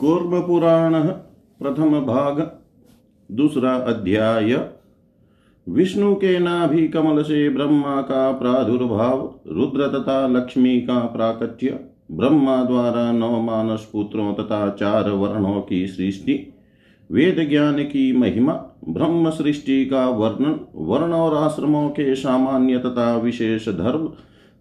कूर्म 0.00 0.40
पुराण 0.40 0.94
प्रथम 1.62 2.00
भाग, 2.00 2.60
दूसरा 3.32 3.74
अध्याय। 3.74 4.68
विष्णु 5.68 6.14
के 6.14 6.38
नाभि 6.38 6.88
कमल 6.88 7.22
से 7.22 7.48
ब्रह्मा 7.48 8.02
का 8.02 8.32
प्रादुर्भाव, 8.32 9.40
रुद्र 9.46 9.98
तथा 9.98 10.26
लक्ष्मी 10.26 10.80
का 10.80 10.98
प्राकट्य, 10.98 11.80
ब्रह्मा 12.10 12.64
द्वारा 12.64 13.12
नौ 13.12 13.40
मानस 13.40 13.90
पुत्रों 13.92 14.34
तथा 14.34 14.70
चार 14.70 15.10
वर्णों 15.10 15.60
की 15.60 15.86
सृष्टि, 15.86 16.54
वेद 17.12 17.48
ज्ञान 17.50 17.82
की 17.82 18.16
महिमा, 18.16 18.52
ब्रह्म 18.88 19.30
सृष्टि 19.30 19.86
का 19.86 20.08
वर्णन, 20.08 20.60
वर्ण 20.74 21.12
और 21.12 21.34
आश्रमों 21.34 21.88
के 21.88 22.14
सामान्य 22.14 22.78
तथा 22.78 23.16
विशेष 23.16 23.68
धर्म, 23.68 24.12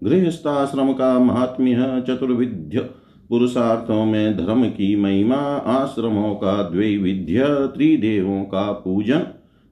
गृहस्थाश्रम 0.04 0.94
का 0.94 1.20
महात्म्य, 1.20 2.04
चतुर्विध्य 2.08 2.90
पुरुषार्थों 3.30 4.06
में 4.06 4.38
धर्म 4.38 4.66
की 4.66 4.96
महिमा, 4.96 5.36
आश्रमों 5.58 6.36
का 6.36 6.64
द्वैविध्य, 6.64 7.46
त्रिदेवों 7.48 8.44
का 8.44 8.72
पूजन 8.72 9.20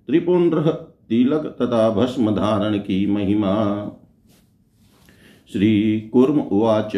त्रिपुंड्र 0.08 0.62
तिलक 1.10 1.58
तथा 1.62 1.90
भस्म 1.90 2.32
धारण 2.32 2.78
की 2.78 3.08
महिमा। 3.08 3.86
श्री 5.52 6.00
श्रीकुर्म 6.00 6.40
उवाच, 6.40 6.92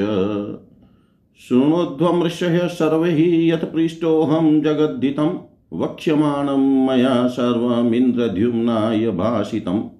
शृणोध्वमृषय 1.48 2.68
सर्वैः 2.68 3.48
यत्पृष्टोऽहं 3.54 4.62
जगद्धितं, 4.62 5.40
वक्ष्यमाणं 5.74 6.88
मया 6.88 7.28
सर्वमिन्द्रद्युम्नाय 7.28 9.12
भाषितम् 9.12 9.99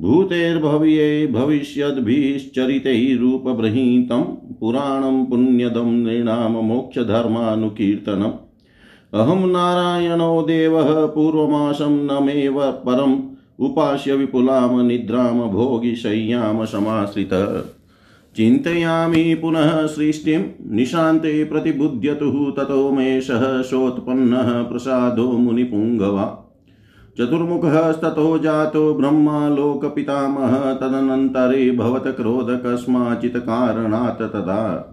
भूतेर्भव्ये 0.00 1.26
भविष्यद्भिश्चरितैरूपबृहीतं 1.26 4.24
पुराणं 4.60 5.24
पुण्यदं 5.24 5.92
नृणां 5.92 6.50
मोक्षधर्मानुकीर्तनम् 6.50 8.32
अहं 9.14 9.46
नारायणो 9.46 10.42
देवः 10.42 11.06
पूर्वमासं 11.06 11.90
न 11.90 12.24
मेव 12.24 12.60
परम् 12.60 13.20
उपास्य 13.60 14.14
विपुलां 14.14 14.84
निद्रां 14.84 15.48
भोगिशय्यां 15.48 16.66
समाश्रितः। 16.66 17.64
चिन्तयामि 18.36 19.34
पुनः 19.34 19.86
सृष्टिं 19.86 20.76
निशान्ते 20.76 21.44
प्रतिबुध्यतुः 21.44 22.56
ततो 22.56 22.92
मे 22.92 23.20
सहसोत्पन्नः 23.20 24.62
प्रसादो 24.62 25.32
मुनिपुङ्गवा। 25.32 26.41
चतुर्मुखस्ततो 27.18 28.38
जातो 28.38 28.94
ब्रह्मा 28.94 29.48
लोकपितामह 29.48 30.74
तदनन्तरे 30.74 31.70
भवत 31.70 32.06
क्रोध 32.06 32.50
कस्माचित् 32.50 33.36
कारणात् 33.36 34.22
तदा। 34.22 34.88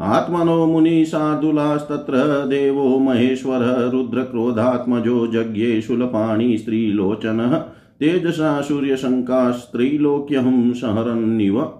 आत्मनो 0.00 0.66
मुनिशार्दुलास्तत्र 0.66 2.46
देवो 2.46 2.98
महेश्वरः 2.98 3.90
रुद्रक्रोधात्मजो 3.90 5.34
यज्ञे 5.34 5.80
शूलपाणि 5.80 6.58
स्त्रीलोचनः 6.58 7.64
तेजसा 8.00 8.60
सूर्यशङ्कास्त्रीलोक्यहं 8.60 10.72
सहरन्निव 10.72 11.72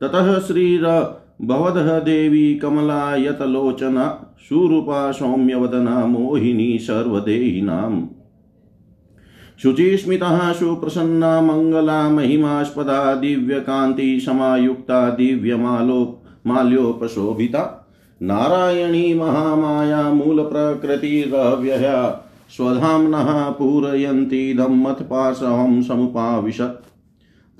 ततः 0.00 0.38
श्रीर 0.38 1.18
भवदः 1.42 1.98
देवी 1.98 2.54
कमलायतलोचना, 2.54 4.34
सुरूपा 4.48 5.12
सौम्यवदना 5.12 6.06
मोहिनी 6.06 6.78
सर्वदेहिनाम्। 6.78 8.02
शुचिस्मितः 9.62 10.52
सुप्रसन्ना 10.52 11.40
मङ्गला 11.40 12.08
महिमास्पदा 12.08 13.14
दिव्यकान्ति 13.14 14.20
समायुक्ता 14.20 15.10
दिव्यमालो 15.10 16.22
माल्योपशोभिता। 16.46 17.80
नारायणी 18.22 19.14
महामाया 19.14 20.02
मूलप्रकृतिरव्यया 20.02 22.30
स्वधाम्नः 22.56 23.50
पूरयन्तीदं 23.50 24.82
मत्पाशहं 24.82 25.82
समुपाविशत् 25.82 26.84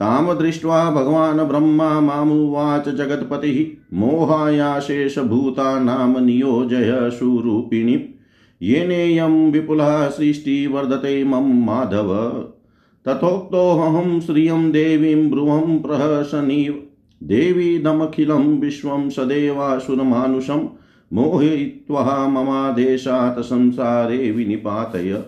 तां 0.00 0.38
दृष्ट्वा 0.38 0.90
भगवान् 0.90 1.38
ब्रह्मा 1.38 2.00
मामुवाच 2.00 2.88
जगत्पतिः। 2.88 3.98
मोहायाशेषभूतानां 3.98 6.24
नियोजय 6.24 7.10
सुरूपिणीम्। 7.10 8.13
येनेयं 8.64 9.50
विपुला 9.50 10.08
सृष्टिवर्धते 10.08 11.24
मम 11.24 11.64
माधव। 11.66 12.14
तथोक्तोऽहं 13.08 14.20
श्रियं 14.20 14.70
देवीं 14.70 15.30
ब्रुवं 15.30 15.78
प्रहसनीव 15.78 16.82
देवीदमखिलं 17.22 18.60
विश्वं 18.60 19.10
सदेवासुरमानुषं 19.10 20.68
मोहयित्वा 21.12 22.28
ममादेशात् 22.28 23.40
संसारे 23.40 24.30
विनिपातय। 24.30 25.22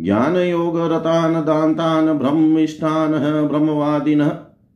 ज्ञानयोगरतान् 0.00 1.44
दान्तान् 1.44 2.18
ब्रह्मिष्ठान् 2.18 3.48
ब्रह्मवादिनः 3.48 4.28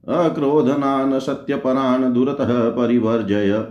अक्रोधनान् 0.08 1.20
सत्यपरान् 1.20 2.14
दुरतः 2.14 2.68
परिवर्जय। 2.70 3.64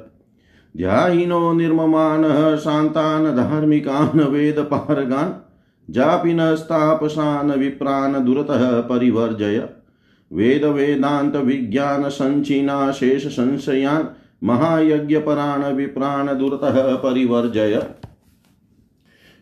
ध्यायिनो 0.77 1.53
निर्ममानः 1.53 2.55
शान्तान् 2.55 3.35
धार्मिकान् 3.35 4.19
वेदपारगान् 4.19 5.93
जापिनस्तापसान् 5.93 7.51
विप्रान् 7.51 8.25
दुरतः 8.25 8.81
परिवर्जय। 8.81 9.69
वेदवेदान्तविज्ञानसञ्चिना 10.33 12.91
शेषसंशयान् 12.91 14.05
महायज्ञपरान् 14.43 15.75
विप्रान् 15.75 16.29
दुरतः 16.29 16.95
परिवर्जय। 16.95 17.87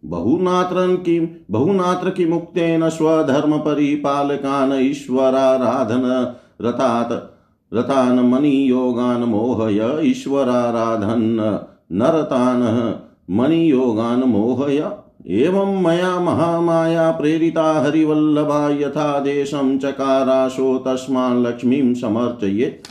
बहुनात्रं 0.05 0.97
किं, 0.97 1.27
बहुनात्र 1.51 2.09
किमुक्तेन 2.09 2.89
स्वधर्मपरिपालकान् 2.89 4.73
ईश्वराराधन 4.73 6.35
रतात् 6.61 7.13
रतान् 7.73 8.19
मणियोगान् 8.19 9.23
मोहय 9.23 9.81
ईश्वराराधन् 10.01 11.25
नरतान् 11.91 12.63
मणियोगान् 13.37 14.23
मोहय। 14.23 14.83
एवं 15.27 15.81
मया 15.83 16.19
महामाया 16.19 17.11
प्रेरिता 17.11 17.71
हरिवल्लभा 17.81 18.69
यथा 18.69 19.19
देशं 19.19 19.77
चकाराशो 19.77 20.77
तस्मान् 20.77 21.41
लक्ष्मीं 21.45 21.93
समर्चयेत् 21.93 22.87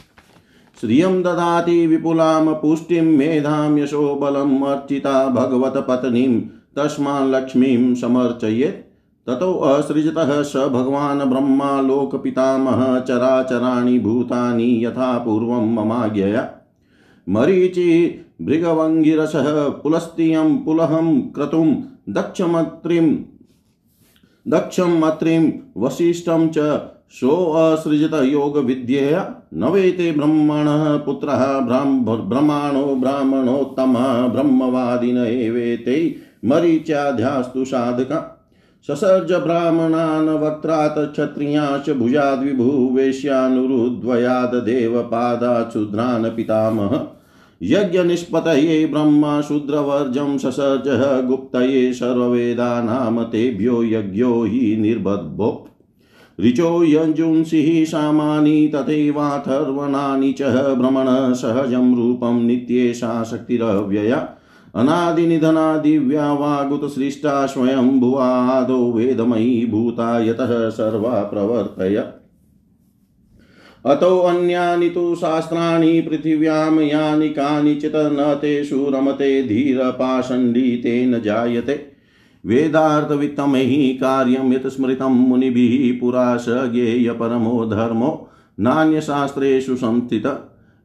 श्रियं 0.81 1.21
ददाति 1.23 1.87
विपुलां 1.87 2.55
पुष्टिं 2.55 3.03
मेधां 3.03 3.79
यशो 3.79 4.15
बलम् 4.15 4.63
अर्चिता 4.65 5.29
भगवतपत्नीं 5.29 6.41
तस्मान् 6.77 7.31
लक्ष्मीं 7.31 7.95
समर्चयेत् 7.95 8.83
ततो 9.27 9.53
असृजतः 9.55 10.43
स 10.43 10.57
भगवान् 10.57 11.31
ब्रह्मा 11.31 11.81
लोकपितामह 11.81 13.01
चराचराणि 13.01 13.99
भूतानि 13.99 14.85
यथा 14.85 15.19
पूर्वं 15.19 15.75
ममाज्ञया। 15.75 16.49
मरीचि 17.29 18.21
भृगवङ्गिरसः 18.43 19.69
पुलस्त्यं 19.69 20.57
पुलहं 20.59 21.21
क्रतुं 21.21 21.75
दक्षमत्रिं 22.09 23.17
दक्षं 24.49 25.01
मत्रिं 25.01 25.53
वसिष्ठं 25.77 26.49
च 26.49 26.81
सोऽसृजत 27.11 28.15
योगविद्यया। 28.25 29.35
न 29.55 29.65
वेते 29.65 30.13
ब्रह्मणः 30.13 30.97
पुत्रः 30.97 31.59
ब्रह्माणो 31.61 32.95
ब्राह्मणोत्तमः 32.95 34.27
ब्रह्मवादिन 34.27 35.17
एवेते 35.17 36.17
मरीच्याध्यास्तु 36.45 37.65
साधका। 37.65 38.34
ससर्ज 38.89 39.33
ब्राह्मणान् 39.33 40.29
वक्त्रात् 40.29 41.13
क्षत्रियाश्च 41.13 41.91
भुजाद्विभुवेश्यानुरुद्वयाद् 41.91 44.55
देवपादात् 44.55 45.73
शूद्रान् 45.73 46.37
पितामह। 46.37 47.07
यज्ञनिष्पतये 47.63 48.87
ब्रह्मा 48.87 49.41
शूद्रवर्जं 49.41 50.39
ससर्जः 50.39 51.21
गुप्तये 51.21 51.93
सर्ववेदानां 51.93 53.25
तेभ्यो 53.25 53.85
यज्ञो 53.85 54.45
हि 54.45 54.77
निर्बद्धो 54.77 55.71
ऋचो 56.41 56.85
यजुंसिः 56.85 57.85
सामानि 57.85 58.73
तथैवाथर्वणानि 58.75 60.33
च 60.33 60.75
भ्रमण 60.75 61.33
सहजं 61.33 61.97
रूपं 61.97 62.47
नित्येषा 62.47 63.25
शक्तिरव्यया। 63.25 64.29
अनादिनिधना 64.75 65.77
दिव्या 65.77 66.33
वागुतसृष्टा 66.33 67.47
स्वयं 67.47 68.01
भुवादो 68.01 68.93
वेदमयी 68.93 69.67
भूता 69.67 70.19
यतः 70.25 70.69
सर्वा 70.69 71.23
प्रवर्तय। 71.23 72.05
अतो 73.87 74.19
अन्यानि 74.19 74.89
तु 74.89 75.15
शास्त्राणि 75.15 76.01
पृथिव्यां 76.01 76.81
यानि 76.81 77.29
कानिचित् 77.29 77.97
न 77.97 78.35
तेषु 78.35 78.87
रमते 78.91 79.43
धीरपाषण्डितेन 79.43 81.21
जायते। 81.21 81.81
वेदार्थवित्तमहि 82.47 83.99
कार्यं 84.01 84.53
यत् 84.53 84.67
स्मृतं 84.67 85.11
मुनिभिः 85.11 86.01
पुरा 86.01 86.37
स 86.37 86.47
ज्ञेयपरमो 86.49 87.67
धर्मो। 87.67 88.31
नान्यशास्त्रेषु 88.61 89.77
संस्थित 89.77 90.27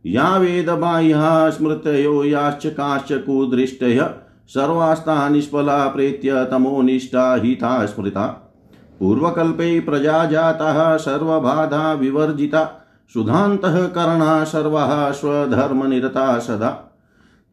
या 0.06 0.38
वेदबाह्याः 0.38 1.50
स्मृतयो 1.50 2.24
याश्च 2.24 2.66
काश्च 2.66 3.12
कुदृष्टय। 3.12 4.10
सर्वास्ता 4.48 5.30
निष्फला 5.30 5.88
प्रेत्य 5.88 6.46
तमोनिष्ठा 6.46 7.36
हिता 7.36 7.86
स्मृता। 7.86 8.54
पूर्वकल्पे 9.00 9.80
प्रजा 9.80 10.26
जाताः 10.26 10.98
सर्वबाधा 10.98 11.94
विवर्जिता। 11.94 12.86
सुधान्तःकरणा 13.14 14.44
सर्वाः 14.44 15.12
स्वधर्मनिरता 15.12 16.40
सदा। 16.40 16.86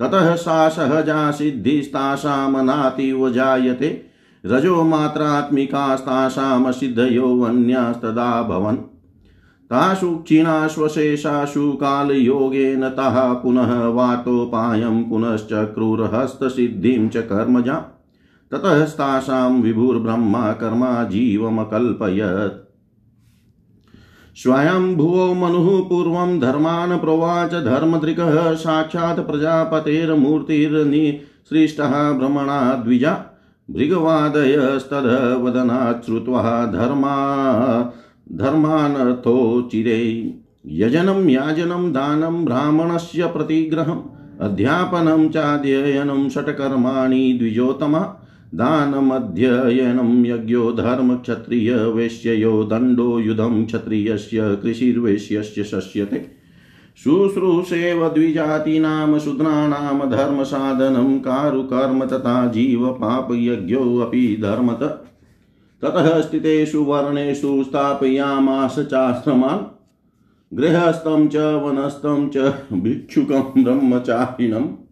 ततः 0.00 0.34
सा 0.34 0.68
सहजा 0.68 1.30
सिद्धिस्तासामनातीव 1.30 3.30
जायते 3.30 4.06
रजो 4.46 4.84
मात्रात्मिकास्तासां 4.84 6.72
सिद्धयो 6.72 7.40
अन्यास्तदा 7.40 8.42
भवन्। 8.42 8.76
तासु 9.70 10.16
क्षीणाश्वशेषासु 10.16 11.72
कालयोगेन 11.72 12.88
तः 12.88 13.32
पुनः 13.32 13.86
वातोपायं 13.86 15.04
पुनश्च 15.04 15.48
क्रूरहस्तसिद्धिं 15.52 17.08
च 17.08 17.16
कर्मजा। 17.16 17.84
ततस्तासां 18.50 19.62
विभुर्ब्रह्मा 19.62 20.52
कर्मा 20.52 21.04
जीवमकल्पयत्। 21.04 22.63
स्वयंभुवो 24.36 25.34
मनुः 25.34 25.88
पूर्वं 25.88 26.40
धर्मान् 26.40 27.00
प्रोवाच 27.00 27.50
धर्मदृक्ः 27.50 28.54
साक्षात् 28.54 29.20
प्रजापतेर्मूर्तिर्निसृष्टः 29.20 32.12
भ्रमणा 32.12 32.74
द्विजा 32.74 33.22
भृगवादयस्तद्वदनात् 33.70 36.04
श्रुत्वा 36.04 36.66
धर्मा 36.66 37.16
धर्मानर्थोचिरे 38.32 40.34
यजनं, 40.66 41.28
याजनं, 41.28 41.92
दानं, 41.92 42.44
ब्राह्मणस्य 42.44 43.26
प्रतिग्रहम्, 43.26 44.02
अध्यापनं 44.40 45.28
चाध्ययनं 45.28 46.28
षट्कर्माणि 46.28 47.36
द्विजोत्तमा 47.38 48.16
दानमध्ययनं 48.54 50.26
यज्ञो 50.26 50.72
धर्मक्षत्रियवेश्ययो 50.72 52.64
दण्डो 52.64 53.18
युधं 53.18 53.66
क्षत्रियस्य 53.66 54.56
कृषिर्वेश्यस्य 54.62 55.64
शस्यते। 55.64 56.26
शुश्रूषेव 57.04 58.08
द्विजातीनां 58.08 59.18
शूद्राणां 59.18 60.10
धर्मसाधनं 60.10 61.18
कारुकर्म 61.18 62.04
तथा 62.04 62.46
जीवपापयज्ञोऽपि 62.46 64.38
धर्मत। 64.42 65.04
ततः 65.82 66.20
स्थितेषु 66.20 66.78
वर्णेषु 66.78 67.64
स्थापयामास 67.64 68.78
चाश्रमान्। 68.78 69.70
गृहस्थं 70.56 71.28
च 71.28 71.36
वनस्थं 71.36 72.28
च 72.28 72.36
भिक्षुकं 72.72 73.64
ब्रह्मचारिणम्। 73.64 74.83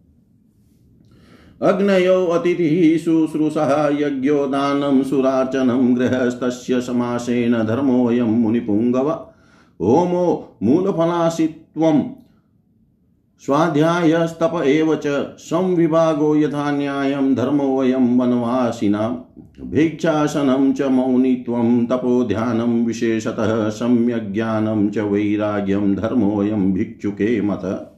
अग्नयो 1.63 2.25
अतिथिः 2.25 2.97
शुश्रूषः 2.97 3.89
यज्ञो 3.99 4.45
दानं 4.47 5.03
सुरार्चनं 5.03 5.95
गृहस्थस्य 5.97 6.81
समासेन 6.81 7.53
धर्मोऽयं 7.53 8.25
मुनिपुङ्गव। 8.25 9.09
होमो 9.81 10.57
मूलफलासित्वं 10.63 12.03
स्वाध्यायस्तप 13.45 14.61
एव 14.65 14.95
च 14.95 15.07
संविभागो 15.39 16.35
यथा 16.35 16.71
न्यायं 16.71 17.35
धर्मोऽयं 17.35 18.19
वनवासिनां। 18.19 19.11
भिक्षासनं 19.65 20.73
च 20.73 20.81
मौनित्वं 20.81 21.85
तपोध्यानं 21.85 22.85
विशेषतः 22.85 23.69
सम्यग्ज्ञानं 23.69 24.89
च 24.89 24.97
वैराग्यं 24.97 25.95
धर्मोऽयं 25.95 26.73
भिक्षुके 26.73 27.41
मत। 27.41 27.92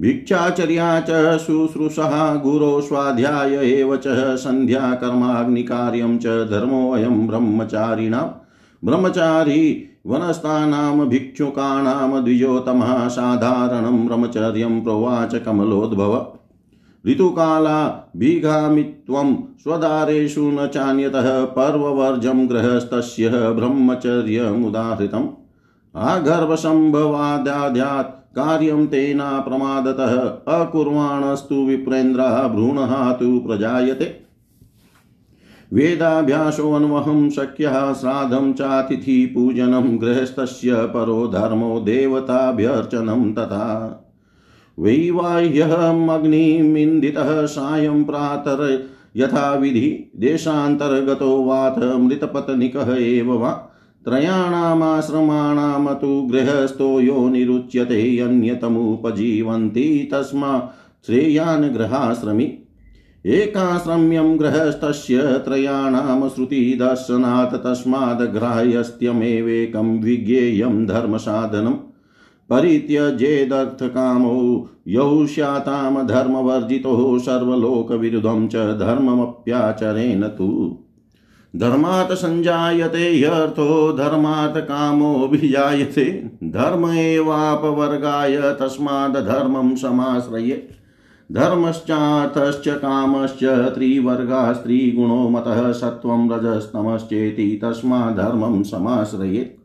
भिक्षाचर्या 0.00 1.00
च 1.00 1.38
शुश्रूषः 1.38 2.34
गुरो 2.34 2.80
स्वाध्याय 2.80 3.54
एव 3.54 3.96
च 3.96 4.36
सन्ध्याकर्माग्निकार्यं 4.36 6.18
च 6.18 6.26
धर्मोऽयं 6.26 7.26
ब्रह्मचारिणां 7.26 8.28
ब्रह्मचारी 8.84 9.90
वनस्थानां 10.06 11.08
भिक्षुकाणां 11.08 12.24
द्विजोतमः 12.24 13.08
साधारणं 13.08 14.06
ब्रह्मचर्यं 14.06 14.82
प्रोवाच 14.82 15.34
कमलोद्भव। 15.34 16.26
ऋतुकाला 17.06 18.10
भीघामित्वं 18.16 19.34
स्वदारेषु 19.34 20.40
न 20.40 20.66
चान्यतः 20.66 21.44
पर्ववर्जं 21.44 22.48
गृहस्थस्य 22.48 23.28
ब्रह्मचर्यमुदाहृतम्। 23.28 25.26
आगर्भसम्भवाद्याद्यात् 25.96 28.23
कार्यं 28.36 28.86
तेना 28.86 29.40
प्रमादतः। 29.40 30.54
अकुर्वाणस्तु 30.54 31.54
विप्रेन्द्रः, 31.54 32.48
भ्रूणः 32.48 33.12
तु 33.12 33.38
प्रजायते। 33.38 34.16
वेदाभ्यासोऽन्वहं 35.72 37.30
शक्यः, 37.30 37.92
श्राद्धं 37.92 38.52
चातिथिपूजनं 38.52 40.00
गृहस्थस्य 40.00 40.74
परो 40.74 41.26
धर्मो 41.26 41.80
देवताभ्यर्चनं 41.80 43.34
तथा। 43.34 44.00
वैवाह्यमग्निमिन्दितः 44.78 47.46
सायं 47.46 48.04
प्रातर 48.04 48.88
यथाविधि, 49.16 50.12
देशान्तर्गतो 50.16 51.44
वाथ 51.44 51.78
मृतपत्निकः 51.78 52.96
एव 52.98 53.32
वा। 53.32 53.70
त्रयाणामाश्रमाणां 54.04 55.94
तु 55.94 56.22
गृहस्थो 56.22 57.00
यो 57.00 57.28
निरुच्यते 57.28 58.18
अन्यतमुपजीवन्ति 58.18 60.08
तस्मा 60.12 60.72
श्रेयान् 61.06 61.70
गृहाश्रमि। 61.70 62.58
एकाश्रम्यं 63.26 64.40
गृहस्थस्य 64.40 65.22
त्रयाणां 65.22 66.28
श्रुतिदर्शनात् 66.28 67.54
तस्माद्ग्राह्यस्त्यमेवेकं 67.54 70.02
विज्ञेयं 70.02 70.86
धर्मसाधनम्। 70.86 71.74
परित्यजेदर्थकामो 72.50 74.68
यौ 74.88 75.26
स्यातां 75.26 76.06
धर्मवर्जितो 76.06 77.18
सर्वलोकविरुद्धं 77.18 78.48
च 78.48 78.56
धर्ममप्याचरेण 78.56 80.22
तु। 80.22 80.78
धर्मात् 81.56 82.12
सञ्जायते 82.12 83.18
ह्यर्थो, 83.18 83.92
धर्मात् 83.92 84.56
कामोऽभिजायते। 84.56 86.30
धर्म 86.44 86.92
एवापवर्गाय 86.92 88.36
तस्माद्धर्मं 88.36 89.74
समाश्रये। 89.74 90.68
धर्मश्चार्थश्च, 91.32 92.68
कामश्च 92.68 93.44
त्रिवर्गा 93.44 94.52
स्त्रीगुणो 94.52 95.28
मतः 95.28 95.72
सत्त्वं 95.72 96.30
रजस्तमश्चेति 96.30 97.60
तस्माद्धर्मं 97.62 98.62
समाश्रयेत् 98.62 99.60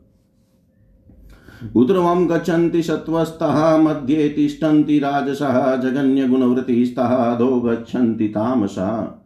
उद्रवं 1.76 2.28
गच्छन्ति 2.30 2.82
सत्त्वस्तः 2.82 3.76
मध्ये 3.76 4.28
तिष्ठन्ति 4.28 4.98
राजसः 4.98 5.76
जगन्यगुणवृत्तिस्तः 5.76 7.34
अधो 7.34 7.60
गच्छन्ति 7.60 8.28
तामसा। 8.28 9.19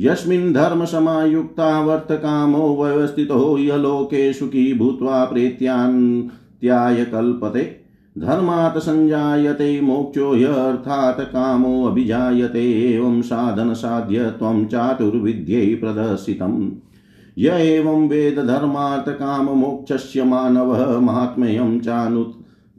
यस्मिन् 0.00 0.52
धर्मसमायुक्ता 0.52 1.80
वर्तकामो 1.80 2.84
व्यवस्थितो 2.84 3.58
यलोके 3.58 4.32
सुखी 4.32 4.74
भूत्वा 4.74 5.24
प्रेत्यान्त्याय 5.24 7.04
कल्पते 7.04 7.80
धर्मात् 8.18 8.78
सञ्जायते 8.78 9.80
मोक्षो 9.80 10.34
ह्यर्थात् 10.34 11.20
कामोऽभिजायते 11.20 12.94
एवं 12.94 13.22
साधनसाध्यत्वं 13.22 14.64
चातुर्विद्यै 14.66 15.74
प्रदर्शितम्। 15.74 16.70
य 17.38 17.48
एवं 17.48 18.08
वेद 18.08 18.38
धर्मात् 18.38 19.08
काममोक्षस्य 19.08 20.24
मानवः 20.24 20.98
महात्म्यं 20.98 21.80
चानु 21.80 22.24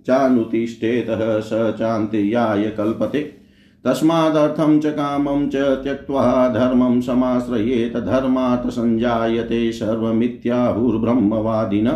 चानुतिष्ठेतः 0.07 1.39
स 1.39 1.49
चान्त्याय 1.53 2.69
कल्पते। 2.69 3.40
तस्मादर्थं 3.85 4.79
च 4.79 4.85
कामं 4.85 5.49
च 5.49 5.55
त्यक्त्वा 5.55 6.47
धर्मं 6.47 7.01
समाश्रयेत 7.01 7.97
धर्मात् 7.97 8.69
सञ्जायते 8.69 9.71
सर्वमित्याहुर्ब्रह्मवादिन 9.71 11.91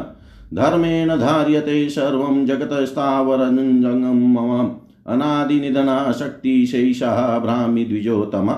धर्मेण 0.54 1.20
धार्यते 1.20 1.90
सर्वं 1.90 2.46
जगतस्थावरजङ्गं 2.46 4.34
मम 4.34 4.72
अनादिनिधना 5.08 6.12
शक्तिशैषः 6.12 7.40
भ्रामिद्विजोतम 7.40 8.58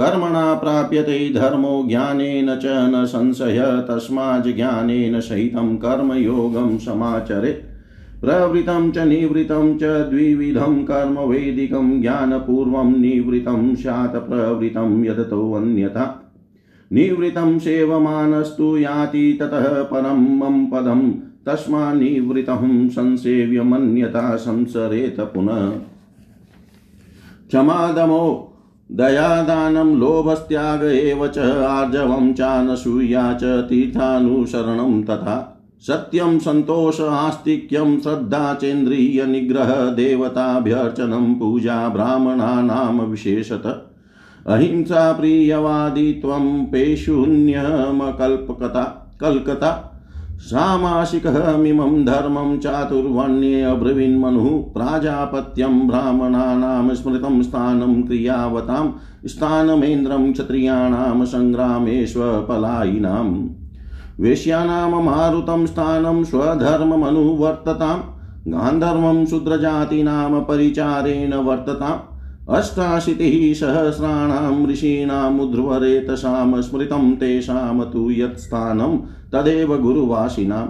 कर्मणा 0.00 0.54
प्राप्यते 0.54 1.34
धर्मो 1.34 1.84
ज्ञानेन 1.88 2.56
च 2.56 2.62
न 2.66 3.04
संशय, 3.04 3.86
तस्माज्ज्ञानेन 3.90 5.20
सहितं 5.20 5.76
कर्मयोगं 5.76 6.78
समाचरेत् 6.78 7.73
प्रवृतं 8.20 8.92
च 8.92 8.98
निवृत्तं 8.98 9.78
च 9.78 9.82
द्विविधं 9.82 10.84
कर्म 10.84 11.18
वैदिकं 11.18 12.00
ज्ञानपूर्वं 12.00 13.00
निवृत्तं 13.00 13.74
स्यात् 13.74 14.28
प्रवृतं 14.28 15.04
यदतोऽन्यथा 15.04 16.32
निवृत्तं 16.92 17.58
सेवमानस्तु 17.58 18.78
याति 18.78 19.38
ततः 19.40 19.82
परं 19.82 20.38
मम 20.38 20.66
पदं 20.66 21.12
तस्मान्निवृत्तं 21.46 22.88
संसेव्यमन्यथा 22.88 24.36
संसरेत 24.36 25.20
पुनः। 25.20 25.70
क्षमादमो, 27.48 28.52
दयादानं 28.92 29.96
लोभस्त्याग 29.96 30.84
एव 30.84 31.26
च, 31.26 31.38
आर्जवं 31.38 32.32
चानसूया 32.32 33.34
च 33.34 33.44
तीर्थानुसरणं 33.44 35.02
तथा। 35.02 35.53
सत्यं 35.86 36.38
सन्तोष 36.38 37.00
आस्तिक्यं 37.00 38.00
श्रद्धा 38.00 38.54
चेन्द्रियनिग्रह 38.54 39.70
देवताभ्यर्चनं 39.70 41.34
पूजा 41.34 41.88
ब्राह्मणानां 41.88 43.06
विशेषत। 43.06 43.90
अहिंसा 44.46 45.12
प्रियवादित्वं 45.12 46.64
पेशून्यमकल्पकता, 46.64 49.16
कल्कता। 49.20 49.90
सामासिकमिमं 50.38 52.04
धर्मं 52.04 52.58
चातुर्वर्ण्ये 52.58 53.62
अब्रवीन्मनुः 53.62 54.48
प्राजापत्यं 54.48 55.88
ब्राह्मणानां 55.88 56.94
स्मृतं 56.94 57.42
स्थानं 57.42 58.02
क्रियावतां, 58.02 58.92
स्थानमेन्द्रं 59.26 60.32
क्षत्रियाणां 60.32 61.24
सङ्ग्रामेष्वपलायिनाम् 61.24 63.63
वेश्यानां 64.20 65.02
मारुतं 65.02 65.66
स्थानं 65.66 66.24
स्वधर्ममनुवर्ततां 66.24 67.98
गान्धर्वं 68.48 69.26
शूद्रजातीनां 69.26 70.40
परिचारेण 70.40 71.34
वर्तताम्, 71.34 72.14
अष्टाशीतिः 72.54 73.54
सहस्राणां 73.54 74.66
ऋषीणामुद्ध्वरेतसां 74.66 76.62
स्मृतं 76.62 77.16
तेषां 77.16 77.80
तु 77.80 78.10
यत्स्थानं 78.10 78.96
तदेव 79.32 79.76
गुरुवासिनाम्। 79.76 80.68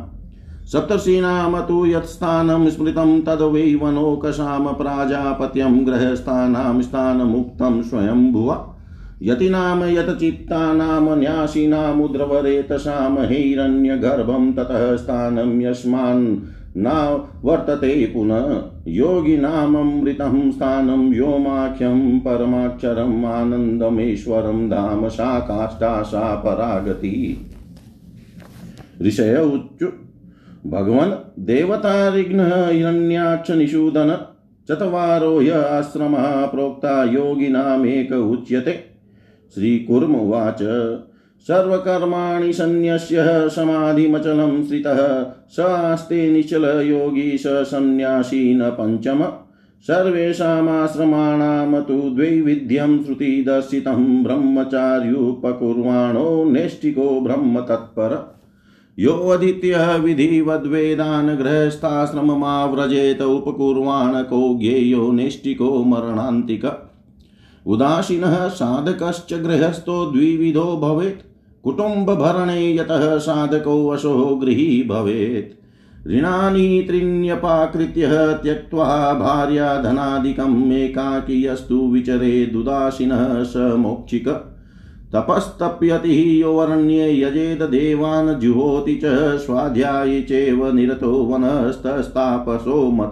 सप्तर्षीणां 0.66 1.62
तु 1.62 1.86
यत्स्थानं 1.86 2.70
स्मृतं 2.70 3.20
तद्वै 3.20 3.74
वनोकसां 3.74 4.74
प्राजापत्यं 4.74 5.86
गृहस्थानां 5.86 6.82
स्थानमुक्तं 6.82 7.82
स्वयंभुवा। 7.82 8.73
यतीनां 9.22 9.88
यतचित्तानां 9.88 11.18
न्यासीनामुद्रवरेतसां 11.18 13.18
हैरण्यगर्भं 13.18 14.52
ततः 14.52 14.96
स्थानं 14.96 15.62
यस्मान् 15.62 16.36
न 16.76 17.20
वर्तते 17.44 18.06
पुनः 18.06 18.62
योगिनाममृतं 18.88 20.52
स्थानं 20.52 21.10
व्योमाख्यं 21.10 22.20
परमाक्षरम् 22.20 23.24
आनन्दमेश्वरं 23.24 24.70
धाम 24.70 25.08
सा 25.08 25.40
काष्ठा 25.40 26.02
सा 26.02 26.34
परागति 26.34 27.46
ऋषय 29.02 29.50
उच्चु 29.54 29.86
भगवन् 30.66 31.46
देवतारिघ्नः 31.46 32.68
हिरण्याक्ष 32.68 33.50
निषूदन 33.50 34.26
चत्वारो 34.68 35.42
य 35.42 35.50
आश्रमः 35.50 36.46
प्रोक्ता 36.46 37.04
योगिनामेक 37.04 38.12
उच्यते। 38.12 38.93
श्रीकुर्म 39.54 40.14
उवाच 40.14 40.58
सर्वकर्माणि 41.40 42.52
सन्न्यस्य 42.52 43.48
समाधिमचलं 43.48 44.64
स्थितः। 44.64 45.26
स 45.48 45.60
आस्ते 45.60 46.30
निचलयोगी 46.30 47.38
स 47.38 47.46
सन्न्यासी 47.46 48.54
न 48.54 48.70
पञ्चम। 48.70 49.24
सर्वेषामाश्रमाणां 49.82 51.82
तु 51.82 51.94
द्वैविध्यं 51.94 53.04
श्रुतिदर्शितं 53.04 54.24
ब्रह्मचार्युपकुर्वाणो 54.24 56.44
नैष्टिको 56.44 57.20
ब्रह्मतत्पर। 57.20 58.34
योऽधीत्य 58.98 59.98
विधिवद्वेदान् 59.98 61.36
गृहस्थाश्रममाव्रजेत 61.36 63.22
उपकुर्वाण 63.22 64.22
को 64.22 64.58
ज्ञेयो 64.58 65.12
नैष्टिको 65.12 65.84
मरणान्तिक। 65.84 66.83
उदासीनः 67.66 68.48
साधकश्च 68.48 69.34
गृहस्थो 69.34 70.10
द्विविधो 70.10 70.76
भवेत्। 70.82 71.26
यतः 72.80 73.18
साधको 73.18 73.90
वशो 73.90 74.40
गृही 74.42 74.86
भवेत्। 74.88 75.64
ऋणानि 76.08 76.84
त्रीण्यपाकृत्य 76.86 78.06
त्यक्त्वा 78.42 79.12
भार्याधनादिकम् 79.12 80.72
एकाकी 80.72 81.46
यस्तु 81.46 81.78
विचरेदुदासीनः 81.78 83.44
स 83.44 83.56
मोक्षिक। 83.56 84.28
तपस्तप्यति 85.12 86.42
योऽरण्ये 86.42 87.22
यजेत 87.22 87.62
देवान् 87.62 88.40
जुहोति 88.40 89.00
च 89.04 89.36
स्वाध्याये 89.38 90.22
चैव 90.22 90.72
निरतो 90.72 91.12
वनस्तस्तापसो 91.12 92.90
मत 92.90 93.10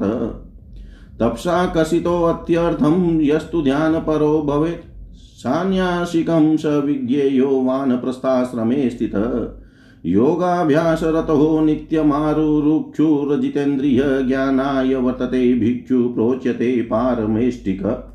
तपसा 1.22 1.66
कसितोऽत्यर्थं 1.66 3.20
यस्तु 3.20 3.62
ध्यानपरो 3.62 4.42
भवेत्। 4.42 5.14
सान्यासिकं 5.14 6.56
स 6.56 6.66
विज्ञेयो 6.66 7.48
वानप्रस्थाश्रमे 7.48 8.90
स्थितः। 8.90 9.58
योगाभ्यासरतो 10.06 11.60
नित्यमारुरुक्षुरजितेन्द्रिय 11.60 14.24
ज्ञानाय 14.28 14.94
वर्तते, 14.94 15.54
भिक्षु 15.54 16.08
प्रोच्यते 16.08 16.82
पारमेष्टिक। 16.82 18.08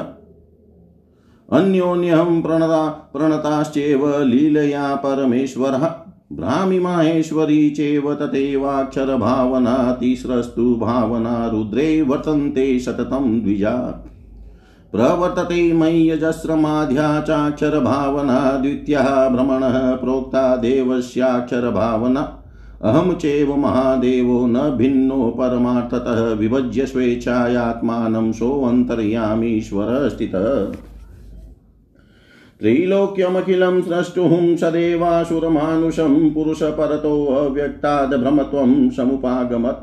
अन्योन्यं 1.52 2.42
प्रणता 2.42 2.88
प्रणताश्चेव 2.88 4.22
लीलया 4.22 4.94
परमेश्वरः। 4.94 6.01
भ्रामिमाहेश्वरी 6.32 7.70
चेव 7.70 8.14
तथैवाक्षरभावना 8.14 9.96
तिस्रस्तु 10.00 10.74
भावना 10.74 11.46
रुद्रे 11.46 12.02
वर्तन्ते 12.02 12.78
सततं 12.78 13.40
द्विजा। 13.40 13.74
प्रवर्तते 14.92 15.72
मय्यजस्रमाध्या 15.72 17.20
चाक्षरभावना 17.20 18.58
द्वितीयः 18.58 19.28
भ्रमणः 19.28 19.96
प्रोक्ता 19.96 20.56
देवस्याक्षरभावना। 20.56 22.20
अहं 22.82 23.14
चैव 23.14 23.56
महादेवो 23.56 24.46
न 24.46 24.58
भिन्नो 24.76 25.34
परमार्थतः 25.38 26.32
विभज्य 26.32 26.86
स्वेच्छायात्मानं 26.86 28.32
सोऽन्तर्यामीश्वर 28.32 30.08
स्थितः। 30.08 30.76
त्रैलोक्यमखिलं 32.62 33.80
स्रष्टुं 33.82 34.56
सदेवासुरमानुषं 34.56 36.30
पुरुषपरतोऽव्यक्ताद् 36.30 38.14
भ्रमत्वं 38.14 38.90
समुपागमत्। 38.90 39.80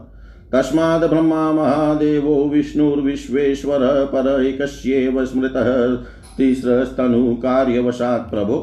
तस्माद् 0.54 1.04
ब्रह्मा 1.04 1.52
महादेवो 1.52 2.36
विष्णुर्विश्वेश्वर 2.44 3.80
पर 3.84 4.46
एकस्येव 4.46 5.26
स्मृतः 5.26 5.96
तिस्रस्तनुकार्यवशात् 6.38 8.30
प्रभो। 8.32 8.58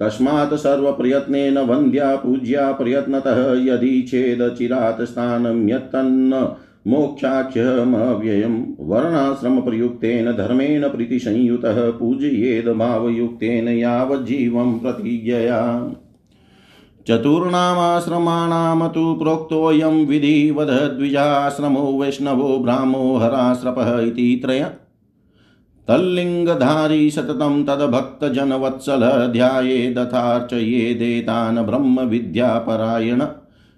तस्मात् 0.00 0.54
सर्वप्रयत्नेन 0.54 1.58
वन्द्या 1.58 2.16
पूज्या 2.16 2.72
प्रयत्नतः 2.72 3.40
यदि 3.64 4.02
चेदचिरात् 4.02 5.02
स्थानं 5.02 5.68
यत्तन्न 5.68 6.32
मोक्षाख्यमव्ययं 6.86 8.64
वर्णाश्रमप्रयुक्तेन 8.80 10.32
धर्मेण 10.32 10.88
प्रीतिसंयुतः 10.88 11.90
पूजयेद 11.90 12.68
भावयुक्तेन 12.68 13.68
यावज्जीवं 13.68 14.78
प्रतिज्ञया 14.78 15.92
चतुर्णामाश्रमाणां 17.08 18.88
तु 18.88 19.14
प्रोक्तोऽयं 19.14 20.06
विधिवदद्विजाश्रमो 20.06 22.00
वैष्णवो 22.00 22.58
ब्राह्मो 22.58 23.16
हराश्रपः 23.16 24.00
इति 24.00 24.40
त्रय। 24.44 24.70
तल्लिङ्गधारी 25.88 27.10
सततं 27.10 27.64
तद्भक्तजनवत्सल 27.64 29.32
ध्यायेदथार्चयेदेतान् 29.32 31.58
ब्रह्मविद्यापरायण। 31.58 33.22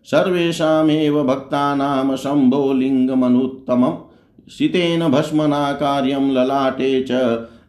सर्वेषामेव 0.05 1.25
भक्तानां 1.25 2.17
शम्भो 2.17 2.73
लिङ्गमनुत्तमम् 2.73 4.09
शितेन 4.51 5.09
भस्मना 5.09 5.73
कार्यं 5.73 6.31
ललाटे 6.33 7.03
च, 7.03 7.13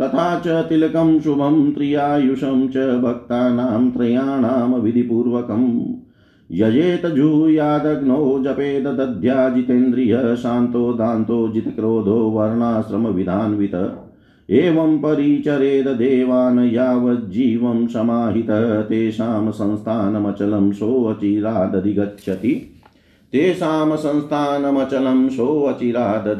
तथा 0.00 0.42
च 0.46 0.48
तिलकं 0.48 1.20
शुभं, 1.20 1.72
त्रियायुषं 1.72 2.68
च 2.68 2.76
भक्तानां 2.76 3.90
त्रयाणां 3.90 4.80
विधिपूर्वकम्। 4.80 5.80
यजेत 6.52 7.06
जूयादग्नौ 7.06 8.42
जपेद 8.44 8.86
दध्याजितेन्द्रियः 8.86 10.34
शान्तो 10.34 10.92
दान्तो 10.92 11.48
जितक्रोधो 11.48 12.16
वर्णाश्रमविधान्वित 12.16 13.92
एवं 14.50 14.98
परिचरेद 14.98 15.88
देवान् 15.88 16.74
यावज्जीवं 16.74 17.86
समाहितः, 17.86 18.82
तेषां 18.82 19.50
संस्थानमचलं 19.50 20.72
सोऽचिरादधिगच्छति। 20.72 22.70
तेषां 23.32 23.96
संस्थानमचलं 23.96 25.28
सोऽचिरादधिगच्छति। 25.28 26.34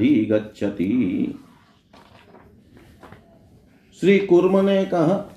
श्री 4.00 4.18
कुर्म 4.18 4.60
ने 4.60 4.84
कहा, 4.84 5.34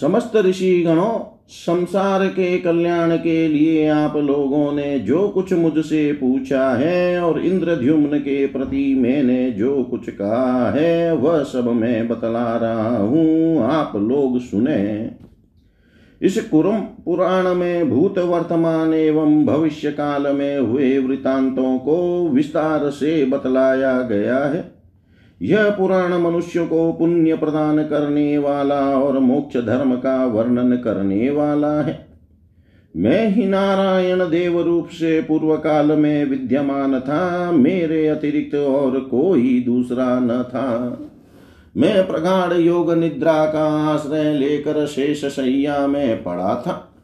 समस्त 0.00 0.36
ऋषिगणों 0.36 1.34
संसार 1.48 2.26
के 2.26 2.58
कल्याण 2.58 3.16
के 3.16 3.48
लिए 3.48 3.88
आप 3.88 4.16
लोगों 4.16 4.72
ने 4.72 4.98
जो 4.98 5.28
कुछ 5.28 5.52
मुझसे 5.52 6.12
पूछा 6.12 6.70
है 6.70 7.20
और 7.20 7.40
इंद्रद्युम्न 7.40 8.18
के 8.18 8.46
प्रति 8.46 8.94
मैंने 8.94 9.50
जो 9.50 9.84
कुछ 9.84 10.10
कहा 10.10 10.70
है, 10.70 11.16
वह 11.16 11.42
सब 11.42 11.64
मैं 11.64 12.08
बतला 12.08 12.56
रहा 12.56 12.98
हूँ। 12.98 13.62
आप 13.62 13.92
लोग 13.96 14.40
सुने। 14.40 15.10
इस 16.22 16.48
कुरम 16.48 16.78
पुराण 16.78 17.54
में 17.54 17.90
भूत 17.90 18.18
वर्तमान 18.18 18.94
एवं 18.94 19.46
भविष्य 19.46 19.90
काल 19.90 20.32
में 20.36 20.58
हुए 20.58 20.98
वृतांतों 20.98 21.78
को 21.78 22.28
विस्तार 22.28 22.90
से 22.90 23.24
बतलाया 23.24 24.02
गया 24.02 24.38
है। 24.38 24.77
यह 25.42 25.70
पुराण 25.70 26.14
मनुष्य 26.14 26.66
को 26.66 26.92
पुण्य 26.92 27.36
प्रदान 27.36 27.82
करने 27.82 28.38
वाला 28.38 28.80
और 28.80 29.18
मोक्ष 29.18 29.56
धर्म 29.56 29.94
का 29.94 30.26
वर्णन 30.26 30.76
करने 30.76 31.30
वाला 31.30 31.82
है। 31.82 32.08
मैं 32.96 33.28
ही 33.28 33.46
नारायण 33.46 34.18
देव 34.30 34.60
रूप 34.60 34.88
से 34.88 35.22
पूर्व 35.22 35.56
काल 35.56 35.86
में 35.86 36.24
विद्यमान 36.24 37.00
था, 37.00 37.50
मेरे 37.50 38.08
अतिरिक्त 38.08 38.54
और 38.54 39.00
कोई 39.00 39.62
दूसरा 39.66 40.18
न 40.18 40.42
था। 40.42 40.98
मैं 41.76 42.06
प्रगाढ़ 42.06 42.52
योग 42.52 42.92
निद्रा 42.92 43.46
का 43.46 43.92
आश्रय 43.94 44.34
लेकर 44.34 44.86
शेष 44.86 45.24
शैया 45.24 45.86
में 45.86 46.22
पड़ा 46.22 46.54
था। 46.66 46.94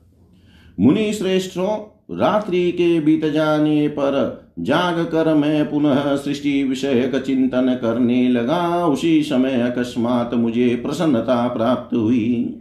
मुनि 0.80 1.12
श्रेष्ठों, 1.12 2.00
रात्रि 2.18 2.72
के 2.72 3.00
बीत 3.00 3.24
जाने 3.24 3.88
पर 3.88 4.43
जाग 4.58 4.98
कर 4.98 5.34
मैं 5.34 5.70
पुनः 5.70 6.16
सृष्टि 6.16 6.64
विषय 6.64 7.08
का 7.12 7.18
चिंतन 7.18 7.78
करने 7.82 8.28
लगा। 8.28 8.86
उसी 8.86 9.22
समय 9.22 9.60
अकस्मात 9.60 10.34
मुझे 10.34 10.80
प्रसन्नता 10.86 11.48
प्राप्त 11.48 11.96
हुई। 11.96 12.60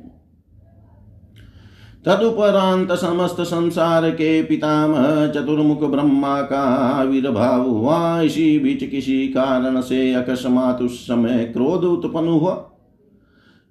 तदुपरांत 2.05 2.91
समस्त 2.91 3.41
संसार 3.41 4.09
के 4.09 4.43
पितामह 4.43 5.27
चतुर्मुख 5.27 5.83
ब्रह्मा 5.83 6.41
का 6.41 6.61
आविर्भाव 6.99 7.69
हुआ। 7.69 8.21
इसी 8.21 8.59
बीच 8.59 8.83
किसी 8.83 9.27
कारण 9.27 9.81
से 9.81 10.13
अकस्मात 10.13 10.81
उस 10.81 11.03
समय 11.03 11.49
क्रोध 11.57 11.83
उत्पन्न 11.83 12.27
हुआ। 12.27 12.69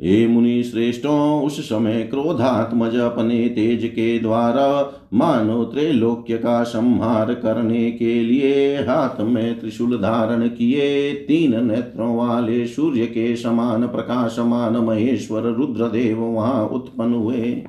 हे 0.01 0.27
मुनि 0.27 0.63
श्रेष्ठों, 0.63 1.43
उस 1.43 1.69
समय 1.69 2.03
क्रोधात्मज 2.03 2.97
अपने 2.97 3.49
तेज 3.49 3.85
के 3.85 4.19
द्वारा 4.19 4.93
मानो 5.15 5.65
त्रैलोक्य 5.65 6.39
का 6.39 6.63
संहार 6.63 7.35
करने 7.35 7.91
के 7.91 8.23
लिए 8.23 8.77
हाथ 8.77 9.21
में 9.21 9.61
त्रिशूल 9.61 9.97
धारण 9.97 10.49
किए, 10.49 11.13
तीन 11.13 11.67
नेत्रों 11.67 12.17
वाले 12.17 12.67
सूर्य 12.67 13.07
के 13.07 13.37
समान 13.37 13.87
प्रकाशमान 13.87 14.77
महेश्वर 14.77 15.43
रुद्रदेव 15.43 16.21
वहाँ 16.21 16.67
उत्पन्न 16.67 17.15
हुए। 17.15 17.63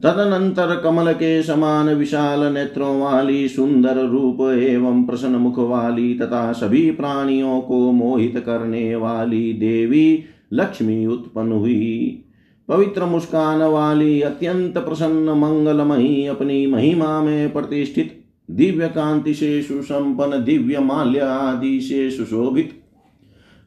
तदनंतर 0.00 0.74
कमल 0.76 1.12
के 1.12 1.42
समान 1.42 1.88
विशाल 1.88 2.40
नेत्रों 2.52 3.00
वाली 3.00 3.48
सुंदर 3.48 3.96
रूप 3.96 4.40
एवं 4.40 5.04
प्रसन्न 5.04 5.36
मुख 5.36 5.58
वाली 5.58 6.14
तथा 6.18 6.52
सभी 6.52 6.90
प्राणियों 6.90 7.60
को 7.60 7.92
मोहित 7.92 8.42
करने 8.46 8.96
वाली 8.96 9.52
देवी 9.52 10.24
लक्ष्मी 10.52 11.06
उत्पन्न 11.06 11.52
हुई। 11.52 12.24
पवित्र 12.68 13.04
मुस्कान 13.04 13.62
वाली 13.62 14.20
अत्यंत 14.20 14.78
प्रसन्न 14.78 15.28
मंगलमयी 15.28 16.26
अपनी 16.26 16.66
महिमा 16.66 17.22
में 17.22 17.52
प्रतिष्ठित 17.52 18.24
दिव्य 18.50 18.88
कांति 18.88 19.34
से 19.34 19.62
सुसंपन्न 19.62 20.44
दिव्य 20.44 20.78
माल्य 20.78 21.18
आदि 21.18 21.80
से 21.80 22.10
सुशोभित। 22.10 22.72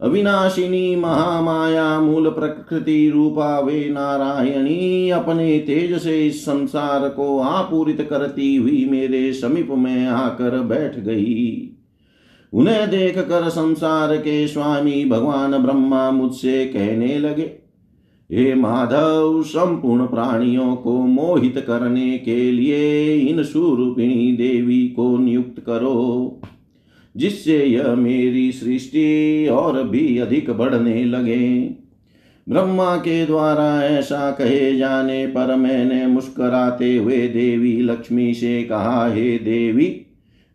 अविनाशिनी 0.01 0.95
महामाया 0.95 1.99
मूल 1.99 2.29
प्रकृति 2.29 3.09
रूपा 3.09 3.59
वे 3.59 3.89
नारायणी 3.89 5.09
अपने 5.09 5.59
तेज 5.59 6.01
से 6.01 6.27
इस 6.27 6.41
संसार 6.41 7.09
को 7.09 7.39
आपूरित 7.39 8.07
करती 8.09 8.55
हुई 8.55 8.87
मेरे 8.91 9.33
समीप 9.33 9.67
में 9.71 10.07
आकर 10.07 10.59
बैठ 10.59 10.99
गई। 10.99 11.70
उन्हें 12.53 12.89
देख 12.89 13.17
कर 13.17 13.49
संसार 13.49 14.17
के 14.17 14.47
स्वामी 14.47 15.05
भगवान 15.05 15.57
ब्रह्मा 15.57 16.11
मुझसे 16.11 16.65
कहने 16.65 17.19
लगे, 17.19 17.51
हे 18.29 18.53
माधव, 18.55 19.41
संपूर्ण 19.43 20.05
प्राणियों 20.05 20.75
को 20.75 20.97
मोहित 20.97 21.63
करने 21.67 22.17
के 22.17 22.51
लिए 22.51 23.15
इन 23.17 23.43
सुरूपिणी 23.43 24.31
देवी 24.31 24.87
को 24.87 25.17
नियुक्त 25.17 25.59
करो, 25.59 26.41
जिससे 27.17 27.63
यह 27.65 27.95
मेरी 27.95 28.51
सृष्टि 28.51 29.47
और 29.47 29.83
भी 29.83 30.17
अधिक 30.17 30.49
बढ़ने 30.49 31.03
लगे। 31.05 31.59
ब्रह्मा 32.49 32.95
के 32.95 33.25
द्वारा 33.25 33.83
ऐसा 33.83 34.31
कहे 34.31 34.77
जाने 34.77 35.27
पर 35.27 35.55
मैंने 35.55 36.07
मुस्कराते 36.07 36.95
हुए 36.97 37.27
देवी 37.27 37.81
लक्ष्मी 37.81 38.33
से 38.33 38.63
कहा, 38.63 39.07
हे 39.07 39.37
देवी 39.37 40.05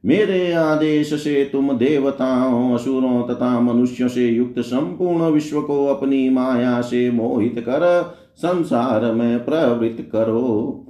मेरे 0.07 0.53
आदेश 0.53 1.15
से 1.15 1.49
तुम 1.53 1.73
देवताओं 1.73 2.75
असुरों 2.75 3.23
तथा 3.23 3.61
मनुष्यों 3.61 4.09
से 4.09 4.29
युक्त 4.29 4.61
संपूर्ण 4.61 5.23
विश्व 5.23 5.61
को 5.61 5.87
अपनी 5.87 6.29
माया 6.29 6.81
से 6.81 7.11
मोहित 7.11 7.55
कर 7.59 8.15
संसार 8.37 9.13
में 9.13 9.45
प्रवृत्त 9.45 10.09
करो। 10.13 10.85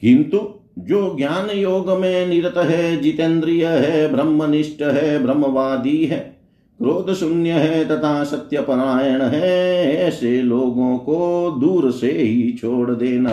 किंतु 0.00 0.38
जो 0.78 1.16
ज्ञान 1.16 1.58
योग 1.58 1.90
में 1.90 2.26
निरत 2.26 2.54
है, 2.56 3.00
जितेंद्रिय 3.00 3.66
है, 3.66 4.12
ब्रह्मनिष्ठ 4.12 4.82
है, 4.82 5.22
ब्रह्मवादी 5.22 6.04
है, 6.04 6.36
क्रोध 6.78 7.14
शून्य 7.14 7.50
है 7.50 7.88
तथा 7.88 8.24
सत्य 8.24 8.60
परायण 8.60 9.22
है, 9.22 9.84
ऐसे 9.96 10.42
लोगों 10.42 10.98
को 10.98 11.50
दूर 11.60 11.90
से 11.90 12.10
ही 12.10 12.52
छोड़ 12.52 12.90
देना। 12.90 13.32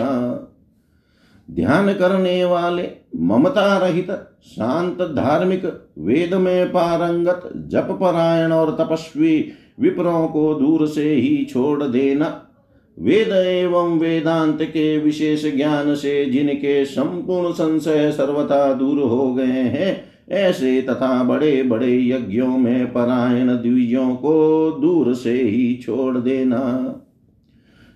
ध्यान 1.50 1.92
करने 1.92 2.44
वाले 2.44 2.88
ममता 3.20 3.76
रहित 3.78 4.10
शांत 4.42 5.02
धार्मिक 5.02 5.64
वेद 5.98 6.34
में 6.34 6.68
पारंगत 6.68 7.50
जप 7.56 7.88
परायण 8.00 8.52
और 8.52 8.76
तपस्वी 8.80 9.48
विप्रों 9.80 10.28
को 10.28 10.54
दूर 10.54 10.86
से 10.88 11.14
ही 11.14 11.44
छोड़ 11.44 11.82
देना। 11.82 12.46
वेद 12.98 13.28
एवं 13.28 13.98
वेदांत 13.98 14.62
के 14.62 14.98
विशेष 14.98 15.44
ज्ञान 15.56 15.94
से 15.94 16.24
जिनके 16.24 16.84
संपूर्ण 16.84 17.52
संशय 17.52 18.10
सर्वथा 18.12 18.72
दूर 18.72 19.00
हो 19.00 19.34
गए 19.34 19.44
हैं, 19.44 20.04
ऐसे 20.28 20.82
तथा 20.82 21.22
बड़े 21.22 21.62
बड़े 21.62 22.08
यज्ञों 22.08 22.58
में 22.58 22.92
परायण 22.92 23.48
द्विजों 23.48 24.14
को 24.16 24.70
दूर 24.70 25.14
से 25.14 25.32
ही 25.32 25.74
छोड़ 25.82 26.18
देना। 26.18 26.60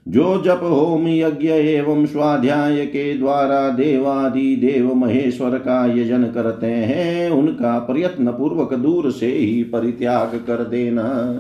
जो 0.09 0.43
जप 0.45 0.61
होम 0.63 1.09
यज्ञ 1.09 1.49
एवं 1.49 2.07
स्वाध्याय 2.07 2.87
के 2.87 3.19
द्वारा 3.19 3.69
देवादि 3.69 4.57
देव 4.57 4.95
महेश्वर 4.95 5.51
का 5.51 5.95
यजन 5.95 6.25
करते 6.25 6.67
हैं, 6.67 7.31
उनका 7.31 7.79
प्रयत्न 7.79 8.31
पूर्वक 8.31 8.75
दूर 8.75 9.11
से 9.11 9.27
ही 9.27 9.63
परित्याग 9.63 10.45
कर 10.47 10.65
देना। 10.65 11.39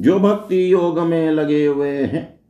जो 0.00 0.18
भक्ति 0.18 0.72
योग 0.72 0.98
में 0.98 1.30
लगे 1.30 1.66
हुए 1.66 1.88
हैं, 1.88 2.40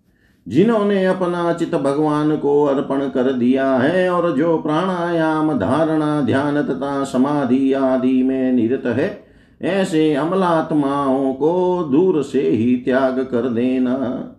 जिन्होंने 0.48 1.06
अपना 1.06 1.52
चित 1.52 1.74
भगवान 1.74 2.36
को 2.36 2.64
अर्पण 2.64 3.08
कर 3.08 3.32
दिया 3.32 3.74
है 3.76 4.10
और 4.10 4.36
जो 4.36 4.58
प्राणायाम, 4.58 5.58
धारणा, 5.58 6.20
ध्यान 6.20 6.62
तथा 6.62 7.04
समाधि 7.04 7.72
आदि 7.72 8.22
में 8.22 8.52
निरत 8.52 8.86
है, 8.86 9.24
ऐसे 9.62 10.14
अमलात्माओं 10.14 11.32
को 11.34 11.84
दूर 11.92 12.22
से 12.22 12.50
ही 12.50 12.76
त्याग 12.76 13.20
कर 13.20 13.48
देना। 13.48 14.32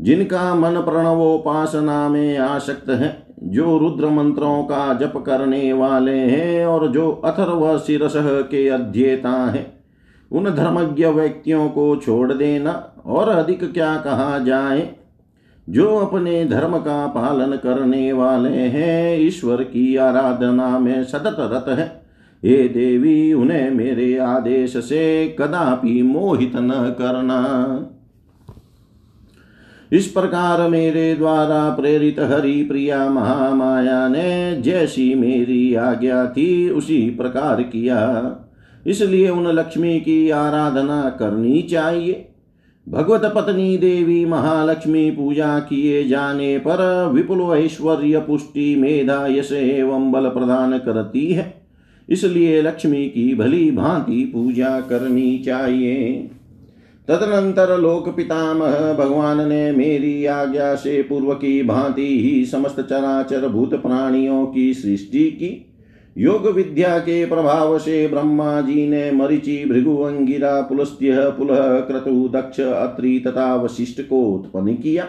जिनका 0.00 0.54
मन 0.54 0.74
प्रणवोपासना 0.74 2.08
में 2.08 2.38
आसक्त 2.38 2.90
है, 2.90 3.26
जो 3.42 3.78
रुद्र 3.78 4.06
मंत्रों 4.06 4.62
का 4.62 4.94
जप 4.94 5.12
करने 5.26 5.72
वाले 5.72 6.18
हैं 6.18 6.66
और 6.66 6.88
जो 6.88 7.10
अथर्व 7.10 7.78
शिरस 7.78 8.12
के 8.16 8.68
अध्येता 8.68 9.50
हैं, 9.50 9.78
उन 10.32 10.44
धर्मज्ञ 10.44 11.06
व्यक्तियों 11.06 11.68
को 11.68 11.96
छोड़ 11.96 12.32
देना 12.32 13.02
और 13.06 13.28
अधिक 13.28 13.72
क्या 13.72 13.96
कहा 13.96 14.38
जाए? 14.38 14.88
जो 15.68 15.96
अपने 15.96 16.44
धर्म 16.44 16.78
का 16.78 17.06
पालन 17.06 17.56
करने 17.56 18.12
वाले 18.12 18.58
हैं, 18.58 19.18
ईश्वर 19.18 19.62
की 19.62 19.96
आराधना 19.96 20.78
में 20.78 21.04
सतत 21.04 21.36
रत 21.38 21.78
है। 21.78 22.02
हे 22.44 22.68
देवी, 22.68 23.32
उन्हें 23.32 23.70
मेरे 23.70 24.18
आदेश 24.18 24.76
से 24.76 25.36
कदापि 25.38 26.02
मोहित 26.02 26.52
न 26.56 26.96
करना। 26.98 27.44
इस 29.92 30.06
प्रकार 30.06 30.68
मेरे 30.68 31.14
द्वारा 31.14 31.68
प्रेरित 31.70 32.20
हरि 32.20 32.62
प्रिया 32.62 33.08
महामाया 33.08 34.08
ने 34.08 34.60
जैसी 34.62 35.14
मेरी 35.14 35.74
आज्ञा 35.74 36.26
थी 36.26 36.70
उसी 36.70 37.10
प्रकार 37.10 37.62
किया। 37.62 38.00
इसलिए 38.86 39.28
उन 39.28 39.46
लक्ष्मी 39.46 40.00
की 40.00 40.30
आराधना 40.30 41.16
करनी 41.18 41.62
चाहिए। 41.62 42.24
भगवत 42.88 43.22
पत्नी 43.24 43.78
देवी 43.78 44.24
महालक्ष्मी 44.24 45.10
पूजा 45.10 45.58
किए 45.58 46.04
जाने 46.08 46.58
पर 46.58 47.10
विपुल 47.14 47.58
ऐश्वर्य 47.58 48.20
पुष्टि 48.20 48.74
मेधा 48.76 49.26
यश 49.26 49.52
एवं 49.52 50.12
बल 50.12 50.28
प्रदान 50.28 50.78
करती 50.78 51.26
है। 51.26 51.62
इसलिए 52.08 52.62
लक्ष्मी 52.62 53.04
की 53.08 53.34
भली 53.34 53.70
भांति 53.70 54.24
पूजा 54.34 54.80
करनी 54.80 55.38
चाहिए। 55.38 56.30
तदनंतर 57.08 57.78
लोक 57.78 58.16
पितामह 58.16 58.92
भगवान 58.92 59.48
ने 59.48 59.72
मेरी 59.72 60.26
आज्ञा 60.26 60.74
से 60.74 61.02
पूर्व 61.02 61.34
की 61.34 61.62
भांति 61.62 62.20
ही 62.20 62.46
समस्त 62.46 62.80
चराचर 62.80 63.48
भूत 63.48 63.74
प्राणियों 63.74 64.46
की 64.46 64.74
सृष्टि 64.74 65.30
की। 65.30 65.64
योग 66.18 66.46
विद्या 66.46 66.98
के 66.98 67.26
प्रभाव 67.26 67.78
से 67.78 68.08
ब्रह्मा 68.08 68.60
जी 68.60 68.88
ने 68.88 69.10
मरिचि, 69.10 69.64
भृगु, 69.68 69.96
अंगिरा, 69.96 70.60
पुलस्त्य, 70.60 71.16
पुलह, 71.18 71.80
क्रतु, 71.80 72.28
दक्ष, 72.28 72.60
अत्रि 72.60 73.24
तथा 73.26 73.56
वशिष्ठ 73.56 74.00
को 74.00 74.22
उत्पन्न 74.22 74.74
किया। 74.74 75.04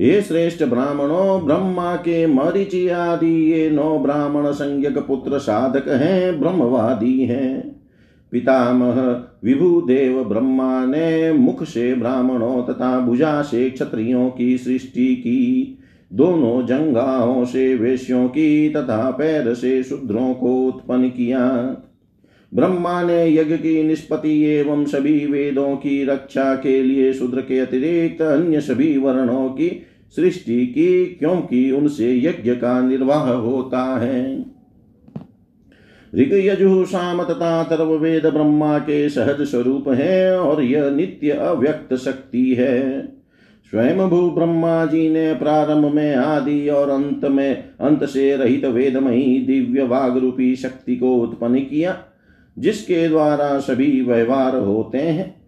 ये 0.00 0.22
श्रेष्ठ 0.22 0.64
ब्राह्मणों, 0.64 1.46
ब्रह्मा 1.46 1.96
के 1.96 2.26
मरिचि 2.26 2.88
आदि 2.88 3.52
ये 3.52 3.70
नौ 3.70 3.98
ब्राह्मण 3.98 4.50
संज्ञक 4.50 4.98
पुत्र 4.98 5.38
साधक 5.38 5.88
हैं, 5.88 6.40
ब्रह्मवादी 6.40 7.24
हैं। 7.24 7.80
पितामह 8.32 9.24
विभु 9.44 9.80
देव 9.80 10.24
ब्रह्मा 10.24 10.84
ने 10.84 11.32
मुख 11.32 11.64
से 11.64 11.94
ब्राह्मणों 11.94 12.62
तथा 12.62 13.00
भुजा 13.00 13.42
से 13.42 13.70
क्षत्रियों 13.70 14.30
की 14.30 14.58
सृष्टि 14.58 15.14
की। 15.16 15.78
दोनों 16.12 16.66
जंगाओं 16.66 17.44
से 17.44 17.74
वेश्यों 17.74 18.28
की 18.28 18.70
तथा 18.70 19.10
पैर 19.10 19.54
से 19.54 19.82
शूद्रों 19.82 20.34
को 20.34 20.66
उत्पन्न 20.66 21.08
किया। 21.08 21.48
ब्रह्मा 22.54 23.02
ने 23.02 23.34
यज्ञ 23.34 23.56
की 23.56 23.82
निष्पत्ति 23.82 24.44
एवं 24.44 24.84
सभी 24.84 25.26
वेदों 25.26 25.76
की 25.76 26.04
रक्षा 26.04 26.54
के 26.54 26.82
लिए 26.82 27.12
शूद्र 27.12 27.40
के 27.40 27.58
अतिरिक्त 27.58 28.22
अन्य 28.22 28.60
सभी 28.60 28.98
वर्णों 28.98 29.48
की 29.48 29.82
सृष्टि 30.16 30.66
की, 30.66 31.04
क्योंकि 31.04 31.70
उनसे 31.70 32.18
यज्ञ 32.18 32.50
का 32.50 32.80
निर्वाह 32.88 33.32
होता 33.32 33.98
है। 33.98 34.51
ऋग 36.18 36.32
यजु 36.34 36.84
साम 36.84 37.22
तथा 37.22 37.62
तर्व 37.62 37.92
वेद 37.94 38.26
ब्रह्मा 38.26 38.78
के 38.78 39.08
सहज 39.08 39.40
स्वरूप 39.42 39.88
है 39.88 40.38
और 40.40 40.62
यह 40.62 40.90
नित्य 40.90 41.30
अव्यक्त 41.30 41.94
शक्ति 41.94 42.54
है। 42.54 43.06
स्वयं 43.72 44.08
भू 44.08 44.30
ब्रह्मा 44.30 44.84
जी 44.86 45.08
ने 45.10 45.34
प्रारंभ 45.34 45.92
में 45.94 46.14
आदि 46.14 46.68
और 46.68 46.90
अंत 46.90 47.24
में 47.24 47.64
अंत 47.80 48.04
से 48.04 48.36
रहित 48.36 48.64
वेदमयी 48.64 49.38
दिव्य 49.38 49.82
वाग 49.82 50.18
रूपी 50.18 50.56
शक्ति 50.56 50.96
को 50.96 51.14
उत्पन्न 51.16 51.60
किया, 51.60 51.96
जिसके 52.56 53.08
द्वारा 53.08 53.58
सभी 53.58 54.00
व्यवहार 54.02 54.56
होते 54.56 54.98
हैं। 54.98 55.41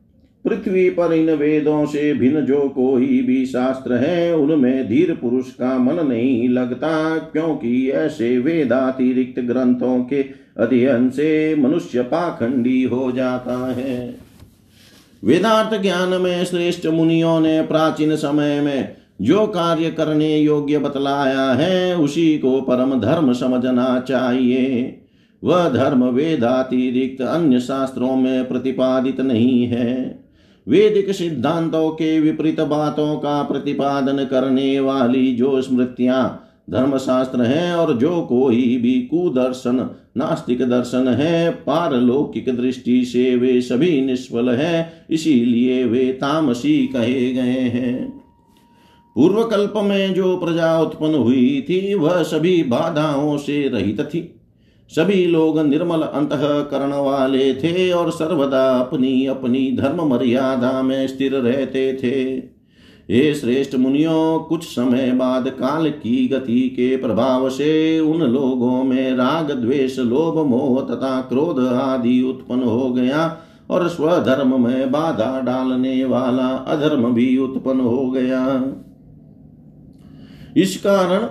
पृथ्वी 0.45 0.91
पर 0.91 1.13
इन 1.13 1.31
वेदों 1.31 1.87
से 1.87 2.15
भिन्न 2.15 2.41
जो 2.41 2.69
कोई 2.69 3.23
भी 3.23 3.47
शास्त्र 3.47 3.95
है, 3.95 4.37
उनमें 4.37 4.89
धीर 4.89 5.15
पुरुष 5.15 5.51
का 5.51 5.79
मन 5.79 6.07
नहीं 6.07 6.49
लगता, 6.49 7.19
क्योंकि 7.19 7.91
ऐसे 7.91 8.39
वेदातिरिक्त 8.39 9.41
ग्रंथों 9.41 10.05
के 10.05 10.23
अध्ययन 10.59 11.11
से 11.11 11.55
मनुष्य 11.55 12.03
पाखंडी 12.03 12.83
हो 12.83 13.13
जाता 13.13 13.73
है। 13.73 14.17
वेदांत 15.25 15.83
ज्ञान 15.83 16.09
में 16.09 16.45
श्रेष्ठ 16.45 16.87
मुनियों 16.87 17.41
ने 17.41 17.63
प्राचीन 17.63 18.17
समय 18.17 18.61
में 18.61 18.97
जो 19.23 19.47
कार्य 19.47 19.91
करने 19.91 20.39
योग्य 20.39 20.79
बतलाया 20.79 21.53
है, 21.53 21.97
उसी 21.97 22.39
को 22.39 22.61
परम 22.61 23.01
धर्म 23.01 23.33
समझना 23.33 24.05
चाहिए। 24.09 25.01
वह 25.45 25.69
धर्म 25.69 26.05
वेदातिरिक्त 26.05 27.23
अन्य 27.23 27.61
शास्त्रों 27.61 28.17
में 28.17 28.49
प्रतिपादित 28.49 29.21
नहीं 29.21 29.67
है। 29.67 30.24
वेदिक 30.69 31.11
सिद्धांतों 31.11 31.91
के 31.91 32.21
विपरीत 32.21 32.61
बातों 32.61 33.17
का 33.17 33.43
प्रतिपादन 33.43 34.25
करने 34.25 34.81
वाली 34.81 35.33
जो 35.33 35.63
स्मृतियाँ 35.63 36.41
धर्मशास्त्र 36.71 37.43
हैं 37.43 37.75
और 37.75 37.95
जो 37.95 38.23
कोई 38.23 38.77
भी 38.77 39.03
कुदर्शन, 39.03 39.91
नास्तिक 40.17 40.63
दर्शन 40.63 41.09
है, 41.09 41.51
पारलौकिक 41.51 42.57
दृष्टि 42.57 43.05
से 43.05 43.37
वे 43.37 43.61
सभी 43.61 44.01
निष्फल 44.01 44.51
है, 44.51 45.07
इसीलिए 45.11 45.85
वे 45.85 46.13
तामसी 46.13 46.87
कहे 46.87 47.33
गए 47.33 47.61
हैं। 47.61 48.23
पूर्व 49.15 49.45
कल्प 49.45 49.73
में 49.77 50.15
जो 50.15 50.37
प्रजा 50.37 50.81
उत्पन्न 50.81 51.15
हुई 51.15 51.67
थी, 51.69 51.95
वह 51.95 52.23
सभी 52.23 52.63
बाधाओं 52.63 53.37
से 53.37 53.69
रहित 53.69 54.01
थी। 54.01 54.34
सभी 54.91 55.25
लोग 55.27 55.59
निर्मल 55.59 56.03
अंतकरण 56.03 56.93
वाले 56.95 57.55
थे 57.55 57.91
और 57.93 58.11
सर्वदा 58.11 58.65
अपनी 58.71 59.27
अपनी 59.27 59.71
धर्म 59.77 60.03
मर्यादा 60.09 60.83
में 60.83 61.07
स्थिर 61.07 61.35
रहते 61.35 61.93
थे। 61.95 62.23
ये 63.11 63.35
श्रेष्ठ 63.35 63.75
मुनियों, 63.75 64.39
कुछ 64.39 64.65
समय 64.65 65.11
बाद 65.13 65.49
काल 65.49 65.89
की 65.91 66.29
गति 66.29 66.61
के 66.69 66.97
प्रभाव 66.97 67.49
से 67.51 68.01
उन 68.01 68.23
लोगों 68.23 68.83
में 68.85 69.17
राग, 69.17 69.51
द्वेष, 69.53 69.99
लोभ, 69.99 70.39
मोह 70.47 70.81
तथा 70.81 71.21
क्रोध 71.21 71.59
आदि 71.67 72.21
उत्पन्न 72.23 72.63
हो 72.63 72.91
गया 72.91 73.27
और 73.71 73.89
स्वधर्म 73.89 74.61
में 74.65 74.91
बाधा 74.93 75.41
डालने 75.41 76.05
वाला 76.05 76.49
अधर्म 76.69 77.13
भी 77.15 77.37
उत्पन्न 77.39 77.81
हो 77.81 78.11
गया। 78.11 78.43
इस 80.57 80.77
कारण 80.77 81.27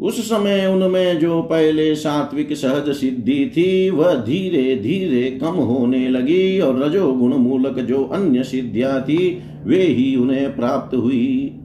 उस 0.00 0.28
समय 0.28 0.66
उनमें 0.66 1.18
जो 1.18 1.42
पहले 1.42 1.94
सात्विक 1.94 2.52
सहज 2.52 2.90
सिद्धि 2.90 3.52
थी, 3.56 3.90
वह 3.90 4.14
धीरे 4.14 4.76
धीरे 4.76 5.30
कम 5.30 5.54
होने 5.54 6.08
लगी 6.08 6.60
और 6.60 6.82
रजोगुण 6.82 7.34
मूलक 7.34 7.78
जो 7.78 8.04
अन्य 8.04 8.42
सिद्धियाँ 8.42 9.00
थी, 9.02 9.42
वे 9.64 9.82
ही 9.82 10.16
उन्हें 10.16 10.56
प्राप्त 10.56 10.96
हुई। 10.96 11.60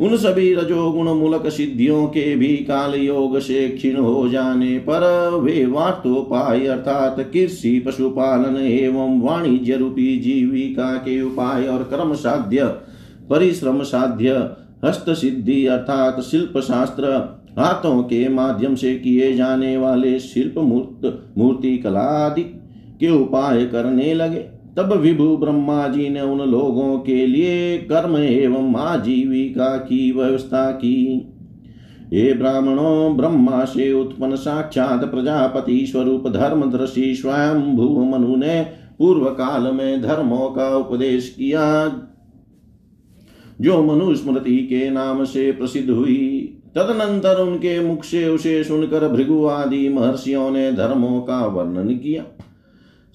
उन 0.00 0.16
सभी 0.16 0.54
रजोगुण 0.54 1.08
मूलक 1.08 1.48
सिद्धियों 1.48 2.06
के 2.06 2.36
भी 2.36 2.56
काल 2.56 2.94
योग 2.94 3.38
से 3.38 3.68
क्षीण 3.68 3.96
हो 3.96 4.28
जाने 4.28 4.78
पर 4.78 5.30
वे 5.42 5.66
वार्तोपाय 5.66 6.66
अर्थात 6.66 7.20
कृषि 7.32 7.78
पशुपालन 7.80 8.56
एवं 8.56 9.20
वाणिज्य 9.20 9.76
रूपी 9.76 10.18
जीविका 10.18 10.94
के 10.96 11.20
उपाय 11.22 11.66
और 11.66 11.82
कर्म 11.82 12.14
साध्य, 12.14 12.64
परिश्रम 13.30 13.82
साध्य 13.82 14.50
हस्त 14.84 15.10
सिद्धि 15.10 15.66
अर्थात 15.66 16.20
शिल्प 16.20 16.58
शास्त्र 16.58 17.12
हाथों 17.58 18.02
के 18.02 18.28
माध्यम 18.28 18.74
से 18.74 18.94
किए 18.94 19.32
जाने 19.34 19.76
वाले 19.76 20.18
शिल्प 20.18 20.58
मूर्त, 20.58 21.34
मूर्ति 21.38 21.76
कला 21.78 22.00
आदि 22.00 22.42
के 23.00 23.10
उपाय 23.12 23.64
करने 23.66 24.14
लगे। 24.14 24.40
तब 24.76 24.92
विभु 24.92 25.36
ब्रह्मा 25.36 25.86
जी 25.88 26.08
ने 26.08 26.20
उन 26.20 26.40
लोगों 26.40 26.98
के 26.98 27.26
लिए 27.26 27.78
कर्म 27.78 28.16
एवं 28.16 28.74
आजीविका 28.76 29.76
की 29.78 30.10
व्यवस्था 30.12 30.70
की। 30.70 31.30
ये 32.12 32.32
ब्राह्मणों, 32.34 33.16
ब्रह्मा 33.16 33.64
से 33.64 33.92
उत्पन्न 33.92 34.36
साक्षात 34.36 35.04
प्रजापति 35.04 35.86
स्वरूप 35.86 36.28
धर्म 36.28 36.70
दृषि 36.70 37.14
स्वयं 37.14 37.74
भू 37.76 38.04
मनु 38.04 38.36
ने 38.36 38.60
पूर्व 38.98 39.24
काल 39.30 39.70
में 39.72 40.02
धर्मों 40.02 40.50
का 40.50 40.68
उपदेश 40.76 41.34
किया, 41.38 41.86
जो 43.60 43.82
मनुस्मृति 43.82 44.56
के 44.58 44.90
नाम 44.90 45.24
से 45.24 45.50
प्रसिद्ध 45.52 45.90
हुई। 45.90 46.60
तदनंतर 46.74 47.40
उनके 47.40 47.80
मुख 47.80 48.04
से 48.04 48.28
उसे 48.28 48.64
सुनकर 48.64 49.08
भृगु 49.08 49.46
आदि 49.46 49.88
महर्षियों 49.88 50.50
ने 50.50 50.72
धर्मों 50.72 51.20
का 51.20 51.46
वर्णन 51.46 51.88
किया। 51.88 52.24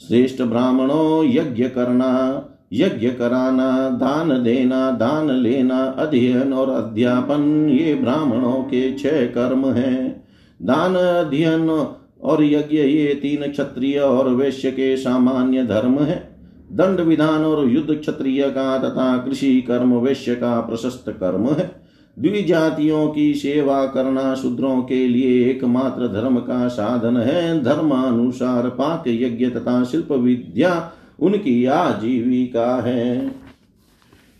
श्रेष्ठ 0.08 0.42
ब्राह्मणों, 0.42 1.26
यज्ञ 1.26 1.64
करना, 1.64 2.46
यज्ञ 2.74 3.08
कराना, 3.08 3.90
दान 3.90 4.44
देना, 4.44 4.92
दान 4.92 5.32
लेना, 5.32 5.84
अध्ययन 5.84 6.54
और 6.54 6.70
अध्यापन, 6.70 7.70
ये 7.70 7.96
ब्राह्मणों 7.96 8.64
के 8.64 8.98
छह 8.98 9.26
कर्म 9.26 9.72
हैं। 9.72 10.28
दान, 10.62 10.96
अध्ययन 10.96 11.88
और 12.24 12.44
यज्ञ, 12.44 12.78
ये 12.78 13.14
तीन 13.22 13.52
क्षत्रिय 13.52 14.00
और 14.00 14.30
वैश्य 14.30 14.72
के 14.72 14.98
सामान्य 14.98 15.64
धर्म 15.64 16.00
है। 16.00 16.36
दंड 16.72 17.00
विधान 17.00 17.46
और 17.46 17.70
युद्ध 17.70 17.94
क्षत्रिय 17.94 18.44
का 18.44 18.78
तथा 18.78 19.18
कृषि 19.18 19.62
कर्म 19.62 19.94
वैश्य 19.94 20.36
का 20.36 20.62
प्रशस्त 20.62 21.06
कर्म 21.10 21.48
है। 21.48 21.89
द्विजातियों 22.20 23.08
की 23.10 23.34
सेवा 23.34 23.86
करना 23.86 24.36
शूद्रों 24.36 24.82
के 24.82 25.08
लिए 25.08 25.50
एकमात्र 25.50 26.08
धर्म 26.08 26.38
का 26.38 26.68
साधन 26.68 27.18
है। 27.18 27.64
धर्मानुसार 27.64 28.70
पाक 28.70 29.04
यज्ञ 29.08 29.50
तथा 29.50 29.84
शिल्प 29.84 30.12
विद्या 30.12 30.92
उनकी 31.20 31.66
आजीविका 31.66 32.82
है। 32.82 33.30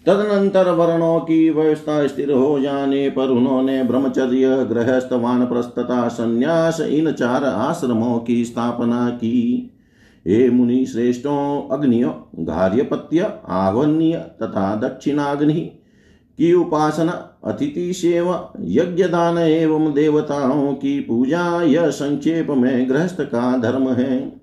तदनंतर 0.06 0.70
वर्णों 0.72 1.20
की 1.20 1.50
व्यवस्था 1.50 2.08
स्थिर 2.08 2.32
हो 2.32 2.60
जाने 2.60 3.10
पर 3.10 3.28
उन्होंने 3.28 3.84
ब्रह्मचर्य, 3.84 4.66
गृहस्थ 4.66 5.14
वानप्रस्थता 5.14 6.08
संन्यास, 6.08 6.82
इन 6.82 7.12
चार 7.12 7.44
आश्रमों 7.44 8.20
की 8.20 8.46
स्थापना 8.46 9.10
की। 9.10 9.72
हे 10.28 10.50
मुनि 10.50 10.86
श्रेष्ठों, 10.86 11.70
अग्नियो 11.78 12.30
घार्यपत्य 12.40 13.34
आवन्य 13.50 14.14
तथा 14.14 14.76
दक्षिणाग्नि 14.76 15.72
की 16.38 16.54
उपासना 16.54 17.29
अतिथि 17.44 17.94
सेवा 17.94 18.54
यज्ञ 18.62 19.04
दान 19.04 19.38
एवं 19.38 19.94
देवताओं 19.94 20.74
की 20.74 21.00
पूजा, 21.00 21.64
यह 21.64 21.90
संक्षेप 21.90 22.48
में 22.50 22.90
गृहस्थ 22.90 23.22
का 23.22 23.58
धर्म 23.58 23.90
है। 23.90 24.42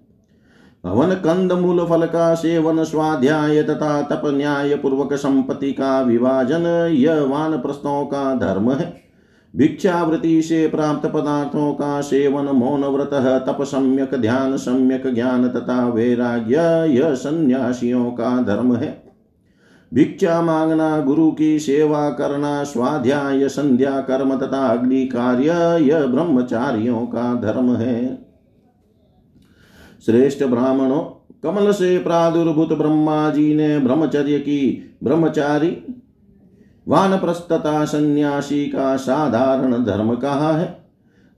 हवन, 0.86 1.10
कंद, 1.10 1.52
मूल, 1.52 1.84
फल 1.84 2.06
का 2.06 2.34
सेवन, 2.34 2.84
स्वाध्याय 2.84 3.62
तथा 3.62 4.02
तप 4.02 4.22
न्याय 4.26 4.74
पूर्वक 4.74 5.14
संपत्ति 5.14 5.72
का 5.72 6.00
विभाजन, 6.00 6.92
यह 6.92 7.20
वान 7.20 7.52
प्रस्तों 7.52 8.06
का 8.06 8.34
धर्म 8.34 8.72
है। 8.72 9.06
भिक्षावृत्ति 9.56 10.42
से 10.42 10.68
प्राप्त 10.68 11.08
पदार्थों 11.08 11.72
का 11.72 12.00
सेवन, 12.00 12.44
मौन 12.44 12.84
व्रत, 12.84 13.10
तप 13.46 13.58
सम्यक, 13.62 14.14
ध्यान 14.14 14.56
सम्यक, 14.56 15.14
ज्ञान 15.14 15.48
तथा 15.48 15.88
वैराग्य, 15.88 16.54
यह 16.92 17.14
सन्यासियों 17.14 18.04
का 18.04 18.42
धर्म 18.42 18.76
है। 18.76 19.05
भिक्षा 19.94 20.42
मांगना, 20.42 21.00
गुरु 21.00 21.30
की 21.30 21.58
सेवा 21.58 22.10
करना, 22.10 22.64
स्वाध्याय, 22.64 23.48
संध्या, 23.48 24.00
कर्म 24.00 24.38
तथा 24.38 24.66
अग्नि 24.66 25.06
कार्य, 25.06 25.48
यह 25.84 26.06
ब्रह्मचारियों 26.06 27.06
का 27.06 27.34
धर्म 27.34 27.76
है। 27.76 28.26
श्रेष्ठ 30.06 30.44
ब्राह्मणों, 30.44 31.00
कमल 31.42 31.72
से 31.72 31.98
प्रादुर्भूत 31.98 32.72
ब्रह्मा 32.72 33.30
जी 33.30 33.54
ने 33.54 33.78
ब्रह्मचर्य 33.78 34.38
की। 34.38 34.96
ब्रह्मचारी, 35.04 35.82
वानप्रस्थता 36.88 37.84
सन्यासी 37.84 38.66
का 38.66 38.96
साधारण 38.96 39.84
धर्म 39.84 40.14
कहा 40.14 40.52
है? 40.52 40.86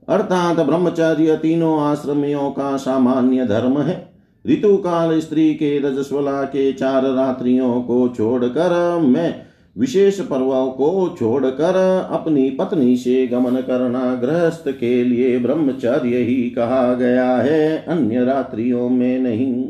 अर्थात 0.09 0.59
ब्रह्मचर्य 0.59 1.35
तीनों 1.37 1.81
आश्रमियों 1.81 2.51
का 2.51 2.77
सामान्य 2.77 3.45
धर्म 3.45 3.81
है। 3.81 4.08
ऋतु 4.49 4.77
काल 4.77 5.19
स्त्री 5.19 5.53
के 5.53 5.79
रजस्वला 5.79 6.43
के 6.43 6.73
चार 6.73 7.03
रात्रियों 7.03 7.81
को 7.81 8.07
छोड़कर 8.17 8.99
मैं 9.01 9.35
विशेष 9.77 10.19
पर्वों 10.19 10.67
को 10.71 11.15
छोड़कर 11.19 11.75
अपनी 12.11 12.49
पत्नी 12.49 12.97
से 12.97 13.27
गमन 13.27 13.55
करना 13.55 14.15
गृहस्थ 14.15 14.63
के 14.67 15.03
लिए 15.03 15.39
ब्रह्मचर्य 15.39 16.17
ही 16.17 16.49
कहा 16.49 16.93
गया 16.93 17.35
है, 17.35 17.85
अन्य 17.87 18.23
रात्रियों 18.23 18.89
में 18.89 19.19
नहीं। 19.19 19.63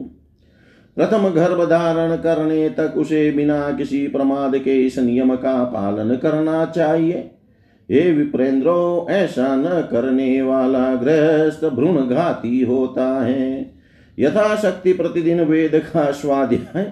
प्रथम 0.95 1.29
गर्भ 1.29 1.69
धारण 1.69 2.15
करने 2.15 2.69
तक 2.69 2.93
उसे 2.97 3.31
बिना 3.31 3.71
किसी 3.71 4.07
प्रमाद 4.07 4.57
के 4.57 4.85
इस 4.85 4.99
नियम 4.99 5.35
का 5.35 5.63
पालन 5.63 6.15
करना 6.15 6.65
चाहिए। 6.65 7.31
हे 7.91 8.11
विप्रेंद्रो, 8.11 9.07
ऐसा 9.09 9.55
न 9.55 9.87
करने 9.91 10.41
वाला 10.41 10.95
गृहस्थ 10.95 11.65
भ्रूण 11.65 11.97
घाती 11.97 12.61
होता 12.61 13.25
है। 13.25 13.78
यथाशक्ति 14.19 14.93
प्रतिदिन 14.93 15.41
वेद 15.41 15.75
का 15.75 16.11
स्वाध्याय 16.11 16.91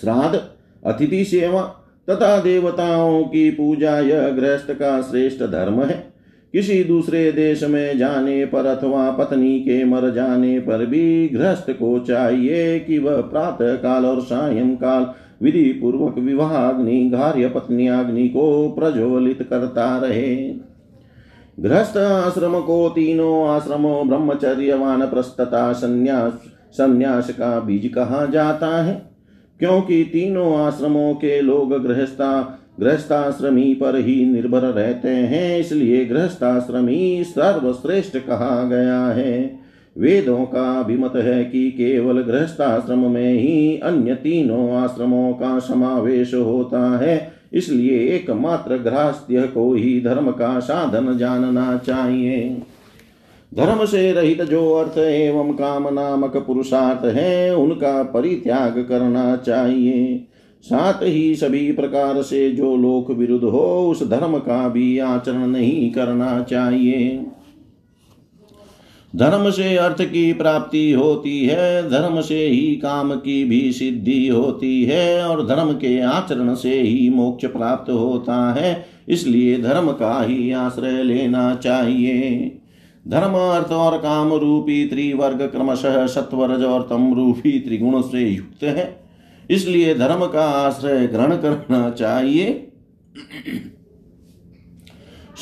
श्राद्ध, 0.00 0.40
अतिथि 0.86 1.24
सेवा 1.24 1.62
तथा 2.10 2.40
देवताओं 2.40 3.22
की 3.24 3.50
पूजा 3.50 3.98
यह 3.98 4.28
गृहस्थ 4.28 4.70
का 4.70 5.00
श्रेष्ठ 5.02 5.42
धर्म 5.42 5.82
है। 5.82 6.12
किसी 6.52 6.84
दूसरे 6.84 7.32
देश 7.32 7.62
में 7.64 7.98
जाने 7.98 8.46
पर 8.46 8.66
अथवा 8.66 9.10
पत्नी 9.10 9.60
के 9.60 9.84
मर 9.84 10.10
जाने 10.10 10.58
पर 10.60 10.86
भी 10.86 11.28
गृहस्थ 11.28 11.70
को 11.70 11.98
चाहिए 11.98 12.78
कि 12.80 12.98
वह 12.98 13.20
प्रातः 13.20 13.74
काल 13.74 14.06
और 14.06 14.20
सायं 14.20 14.76
काल 14.76 15.06
विधि 15.42 15.72
पूर्वक 15.72 16.18
विवाहाग्नि, 16.18 17.10
घार्य 17.10 17.48
पत्नी 17.48 17.88
अग्नि 17.88 18.28
को 18.28 18.68
प्रज्वलित 18.68 19.42
करता 19.42 19.98
रहे। 19.98 20.67
गृहस्थ 21.60 21.96
आश्रम 21.96 22.60
को 22.60 22.88
तीनों 22.88 23.48
आश्रमों 23.48 24.08
ब्रह्मचर्य 24.08 24.72
प्रस्तता 24.82 25.72
संन्यास 25.72 26.32
संन्यास 26.72 27.30
का 27.30 27.60
बीज 27.60 27.88
कहा 27.94 28.26
जाता 28.26 28.82
है? 28.82 29.10
क्योंकि 29.58 30.04
तीनों 30.04 30.56
आश्रमों 30.56 31.14
के 31.14 31.40
लोग 31.40 31.82
गृहस्था, 31.82 32.58
गृहस्थाश्रमी 32.80 33.74
पर 33.74 33.96
ही 33.96 34.26
निर्भर 34.26 34.60
रहते 34.60 35.08
हैं, 35.08 35.58
इसलिए 35.58 36.04
गृहस्थाश्रमी 36.04 37.24
सर्वश्रेष्ठ 37.24 38.16
कहा 38.16 38.64
गया 38.64 39.06
है। 39.06 39.60
वेदों 39.98 40.44
का 40.44 40.80
अभिमत 40.80 41.12
है 41.16 41.44
कि 41.44 41.70
केवल 41.70 42.22
गृहस्थाश्रम 42.22 43.10
में 43.10 43.32
ही 43.32 43.78
अन्य 43.78 44.14
तीनों 44.14 44.72
आश्रमों 44.72 45.32
का 45.32 45.58
समावेश 45.58 46.34
होता 46.34 46.98
है। 46.98 47.37
इसलिए 47.52 47.98
एकमात्र 48.08 48.76
गृहस्थ्य 48.76 49.42
को 49.42 49.74
ही 49.74 50.00
धर्म 50.00 50.30
का 50.30 50.60
साधन 50.60 51.18
जानना 51.18 51.76
चाहिए। 51.76 52.62
धर्म 53.54 53.84
से 53.84 54.12
रहित 54.12 54.42
जो 54.42 54.74
अर्थ 54.74 54.98
एवं 54.98 55.52
काम 55.52 55.94
नामक 55.94 56.36
पुरुषार्थ 56.36 57.04
है, 57.04 57.56
उनका 57.56 58.02
परित्याग 58.02 58.86
करना 58.88 59.36
चाहिए। 59.36 60.26
साथ 60.62 61.02
ही 61.02 61.34
सभी 61.34 61.72
प्रकार 61.72 62.22
से 62.22 62.50
जो 62.50 62.76
लोक 62.76 63.10
विरुद्ध 63.10 63.44
हो, 63.44 63.90
उस 63.90 64.08
धर्म 64.08 64.38
का 64.38 64.68
भी 64.68 64.98
आचरण 64.98 65.46
नहीं 65.46 65.90
करना 65.90 66.42
चाहिए। 66.42 67.26
धर्म 69.12 69.50
से 69.50 69.76
अर्थ 69.76 70.02
की 70.02 70.32
प्राप्ति 70.32 70.90
होती 70.92 71.38
है, 71.46 71.88
धर्म 71.90 72.20
से 72.20 72.38
ही 72.38 72.74
काम 72.76 73.14
की 73.14 73.42
भी 73.44 73.60
सिद्धि 73.72 74.26
होती 74.28 74.84
है, 74.84 75.22
और 75.24 75.46
धर्म 75.46 75.72
के 75.74 76.00
आचरण 76.02 76.54
से 76.54 76.80
ही 76.80 77.08
मोक्ष 77.10 77.46
प्राप्त 77.46 77.90
होता 77.90 78.36
है, 78.54 78.86
इसलिए 79.08 79.56
धर्म 79.62 79.90
का 79.92 80.20
ही 80.22 80.50
आश्रय 80.52 81.02
लेना 81.02 81.54
चाहिए। 81.54 82.60
धर्म 83.04 83.34
अर्थ 83.34 83.72
और 83.72 83.96
काम 83.98 84.32
रूपी 84.34 84.84
त्रिवर्ग 84.86 85.42
क्रमशः 85.48 86.06
सत्वरज 86.06 86.64
और 86.64 86.82
तम 86.82 87.12
रूपी 87.14 87.58
त्रिगुण 87.60 88.00
से 88.02 88.24
युक्त 88.24 88.64
है, 88.64 88.96
इसलिए 89.50 89.94
धर्म 89.94 90.26
का 90.26 90.44
आश्रय 90.58 91.06
ग्रहण 91.06 91.36
करना 91.36 91.88
चाहिए। 91.90 92.46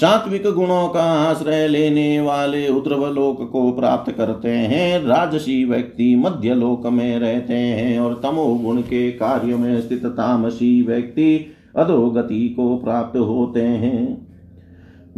सात्विक 0.01 0.47
गुणों 0.47 0.89
का 0.89 1.03
आश्रय 1.03 1.69
लेने 1.69 2.21
वाले 2.21 2.69
उद्रव 2.69 2.77
उत्तरवलोक 2.77 3.51
को 3.53 3.73
प्राप्त 3.73 4.13
करते 4.13 4.49
हैं। 4.49 5.05
राजसी 5.05 5.65
व्यक्ति 5.65 6.17
मध्य 6.17 6.55
लोक 6.55 6.87
में 6.87 7.19
रहते 7.19 7.55
हैं 7.55 8.01
और 8.01 8.21
तमो 8.23 8.55
गुण 8.55 8.81
के 8.81 9.11
कार्य 9.11 9.57
में 9.57 9.81
स्थित 9.81 10.07
तामसी 10.07 10.83
व्यक्ति 10.83 11.47
अधोगति 11.77 12.49
को 12.49 12.77
प्राप्त 12.77 13.19
होते 13.19 13.61
हैं। 13.61 14.27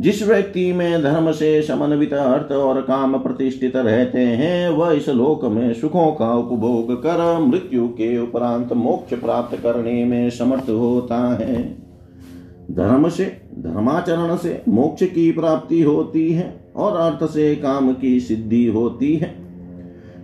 जिस 0.00 0.28
व्यक्ति 0.28 0.72
में 0.72 1.02
धर्म 1.02 1.32
से 1.32 1.62
समन्वित 1.62 2.12
अर्थ 2.12 2.52
और 2.52 2.80
काम 2.80 3.18
प्रतिष्ठित 3.18 3.76
रहते 3.76 4.20
हैं, 4.20 4.68
वह 4.68 4.92
इस 4.92 5.08
लोक 5.08 5.44
में 5.44 5.74
सुखों 5.74 6.12
का 6.12 6.34
उपभोग 6.34 6.92
कर 6.92 7.38
मृत्यु 7.38 7.88
के 7.88 8.18
उपरांत 8.18 8.72
मोक्ष 8.72 9.14
प्राप्त 9.14 9.56
करने 9.56 10.04
में 10.04 10.30
समर्थ 10.30 10.70
होता 10.70 11.36
है। 11.36 11.78
धर्म 12.70 13.08
से 13.08 13.47
धर्माचरण 13.58 14.36
से 14.36 14.62
मोक्ष 14.68 15.02
की 15.04 15.30
प्राप्ति 15.32 15.80
होती 15.82 16.30
है 16.32 16.54
और 16.76 16.96
अर्थ 16.96 17.30
से 17.30 17.54
काम 17.56 17.92
की 17.92 18.18
सिद्धि 18.20 18.64
होती 18.66 19.14
है। 19.16 19.34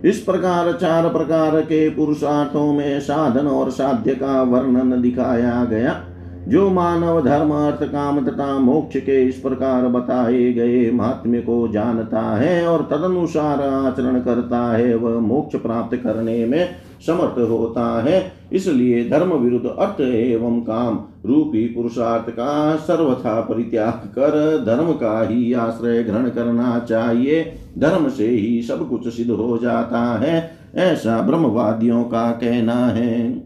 इस 0.05 0.19
प्रकार 0.19 0.71
चार 0.73 1.07
प्रकार 1.09 1.59
के 1.61 1.89
पुरुषार्थों 1.89 2.73
में 2.73 2.99
साधन 2.99 3.47
और 3.47 3.71
साध्य 3.71 4.15
का 4.15 4.41
वर्णन 4.41 5.01
दिखाया 5.01 5.63
गया, 5.65 6.01
जो 6.47 6.69
मानव 6.69 7.21
धर्म 7.25 7.51
अर्थ 7.51 7.83
काम 7.83 8.25
तथा 8.25 8.57
मोक्ष 8.59 8.97
के 8.97 9.23
इस 9.23 9.35
प्रकार 9.35 9.87
बताए 9.87 10.51
गए 10.53 10.89
महात्म्य 10.91 11.39
को 11.41 11.67
जानता 11.67 12.21
है 12.37 12.65
और 12.67 12.87
तदनुसार 12.91 13.61
आचरण 13.61 14.19
करता 14.19 14.61
है 14.77 14.95
वह 14.95 15.19
मोक्ष 15.19 15.55
प्राप्त 15.55 15.95
करने 15.97 16.45
में 16.45 16.67
समर्थ 17.05 17.49
होता 17.49 18.03
है। 18.03 18.31
इसलिए 18.53 19.09
धर्म 19.09 19.33
विरुद्ध 19.33 19.65
अर्थ 19.65 20.01
एवं 20.01 20.59
काम 20.61 20.99
रूपी 21.25 21.67
पुरुषार्थ 21.67 22.29
का 22.29 22.75
सर्वथा 22.75 23.41
परित्याग 23.41 23.91
कर 23.91 24.63
धर्म 24.65 24.91
का 24.93 25.27
ही 25.27 25.53
आश्रय 25.53 26.03
ग्रहण 26.03 26.29
करना 26.29 26.79
चाहिए। 26.79 27.53
धर्म 27.79 28.09
से 28.09 28.27
ही 28.27 28.61
सब 28.61 28.89
कुछ 28.89 29.07
सिद्ध 29.07 29.31
हो 29.31 29.57
जाता 29.57 30.19
है। 30.19 30.51
ऐसा 30.75 31.21
ब्रह्मवादियों 31.21 32.03
का 32.03 32.31
कहना 32.31 32.85
है। 32.87 33.39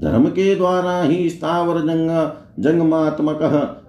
धर्म 0.00 0.24
के 0.24 0.54
द्वारा 0.54 1.02
ही 1.02 1.30
स्थावर 1.30 1.80
जंग 1.80 2.10
जंगमात्मक 2.58 3.38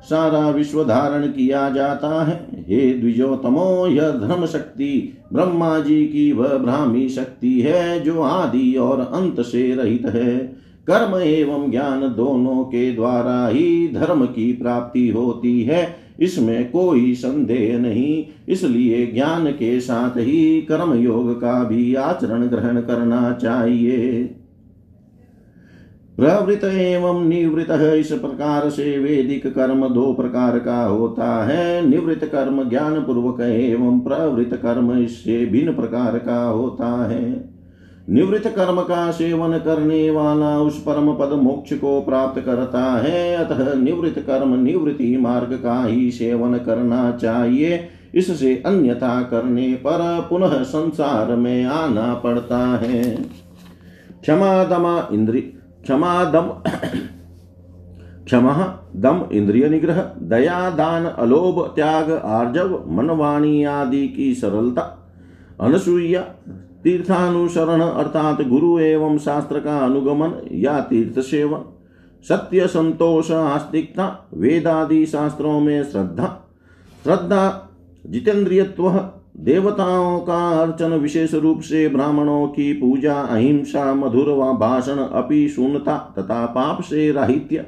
सारा 0.04 0.50
विश्व 0.50 0.84
धारण 0.84 1.28
किया 1.28 1.70
जाता 1.70 2.24
है। 2.24 2.66
हे 2.70 2.94
द्विजोतमो 2.94 3.88
यह 3.88 4.10
धर्म 4.10 4.46
शक्ति 4.46 5.18
ब्रह्मा 5.34 5.80
जी 5.80 6.06
की 6.06 6.32
वह 6.32 6.58
ब्राह्मी 6.58 7.10
शक्ति 7.10 7.60
है, 7.62 8.00
जो 8.00 8.22
आदि 8.22 8.74
और 8.74 9.00
अंत 9.00 9.42
से 9.42 9.76
रहित 9.76 10.06
है। 10.06 10.38
कर्म 10.88 11.18
एवं 11.18 11.72
ज्ञान 11.72 12.02
दोनों 12.02 12.64
के 12.64 12.92
द्वारा 12.92 13.48
ही 13.48 13.88
धर्म 13.88 14.26
की 14.26 14.52
प्राप्ति 14.54 15.08
होती 15.10 15.62
है। 15.62 15.96
इसमें 16.20 16.72
कोई 16.72 17.14
संदेह 17.14 17.78
नहीं, 17.80 18.26
इसलिए 18.48 19.06
ज्ञान 19.08 19.52
के 19.52 19.80
साथ 19.80 20.18
ही 20.18 20.62
कर्म 20.62 20.94
योग 20.94 21.34
का 21.42 21.64
भी 21.64 21.96
आचरण 21.96 22.48
ग्रहण 22.48 22.82
करना 22.82 23.32
चाहिए। 23.42 24.36
प्रवृत 26.20 26.64
एवं 26.64 27.26
निवृत 27.26 27.70
है 27.70 28.00
इस 28.00 28.12
प्रकार 28.12 28.70
से 28.70 28.98
वेदिक 28.98 29.48
कर्म 29.48 29.88
दो 29.88 30.14
प्रकार 30.14 30.60
का 30.60 30.86
होता 30.86 31.46
है। 31.46 31.90
निवृत्त 31.90 32.26
कर्म 32.26 32.70
ज्ञान 32.70 33.00
पूर्वक 33.02 33.42
एवं 33.42 34.00
प्रवृत 34.00 34.54
कर्म 34.54 34.92
इससे 34.98 35.46
भिन्न 35.46 35.76
प्रकार 35.76 36.18
का 36.18 36.44
होता 36.44 37.08
है। 37.08 37.50
निवृत्त 38.10 38.48
कर्म 38.48 38.82
का 38.82 39.12
सेवन 39.12 39.58
करने 39.58 40.10
वाला 40.10 40.60
उस 40.60 40.82
परम 40.82 41.14
पद 41.14 41.34
मोक्ष 41.34 41.74
को 41.74 42.02
प्राप्त 42.02 42.42
करता 42.42 42.84
है। 43.04 43.36
अतः 43.36 43.74
निवृत्त 43.74 44.20
कर्म 44.20 44.56
निवृत्ति 44.64 45.18
मार्ग 45.18 45.54
का 45.54 45.86
ही 45.86 46.12
सेवन 46.12 46.58
करना 46.58 47.12
चाहिए। 47.12 47.88
इससे 48.16 48.64
अन्यथा 48.66 49.22
करने 49.22 49.74
पर 49.74 50.28
पुनः 50.30 50.64
संसार 50.64 51.36
में 51.36 51.66
आना 51.66 52.14
पड़ता 52.14 52.78
है। 52.78 53.16
क्षमा 54.22 54.64
दमा 54.64 55.08
इंद्री 55.12 55.42
क्षमा 55.86 56.24
दम 56.26 56.48
क्षमा 58.26 58.54
दम 58.96 59.24
इंद्रिय 59.32 59.68
निग्रह, 59.70 60.02
दया 60.22 60.70
दान 60.70 61.06
अलोभ 61.06 61.60
त्याग 61.76 62.12
आर्जव, 62.12 62.78
मनवाणी 62.88 63.64
आदि 63.64 64.08
की 64.08 64.34
सरलता 64.36 64.82
अनसुईया 65.62 66.22
तीर्थानुसरण 66.84 67.82
अर्थात 67.82 68.42
गुरु 68.42 68.78
एवं 68.80 69.18
शास्त्र 69.18 69.60
का 69.60 69.78
अनुगमन 69.80 70.34
या 70.54 70.80
तीर्थ 70.82 71.20
सेवन, 71.20 71.62
सत्य 72.26 72.68
संतोष 72.68 73.32
आस्तिकता, 73.32 74.08
वेदादि 74.34 75.06
शास्त्रों 75.06 75.60
में 75.60 75.84
श्रद्धा 75.84 76.28
श्रद्धा 77.04 77.72
जितेंद्रियत्व 78.06 78.90
देवताओं 79.40 80.20
का 80.20 80.62
अर्चन 80.62 80.90
विशेष 80.90 81.34
रूप 81.34 81.60
से 81.60 81.88
ब्राह्मणों 81.88 82.48
की 82.48 82.74
पूजा, 82.74 83.14
अहिंसा, 83.14 83.94
मधुर 83.94 84.30
व 84.30 84.54
भाषण, 84.54 84.98
अपि 84.98 85.50
शून्यता 85.50 86.16
तथा 86.20 86.46
पाप 86.46 86.82
से 86.82 87.12
राहित्य। 87.12 87.66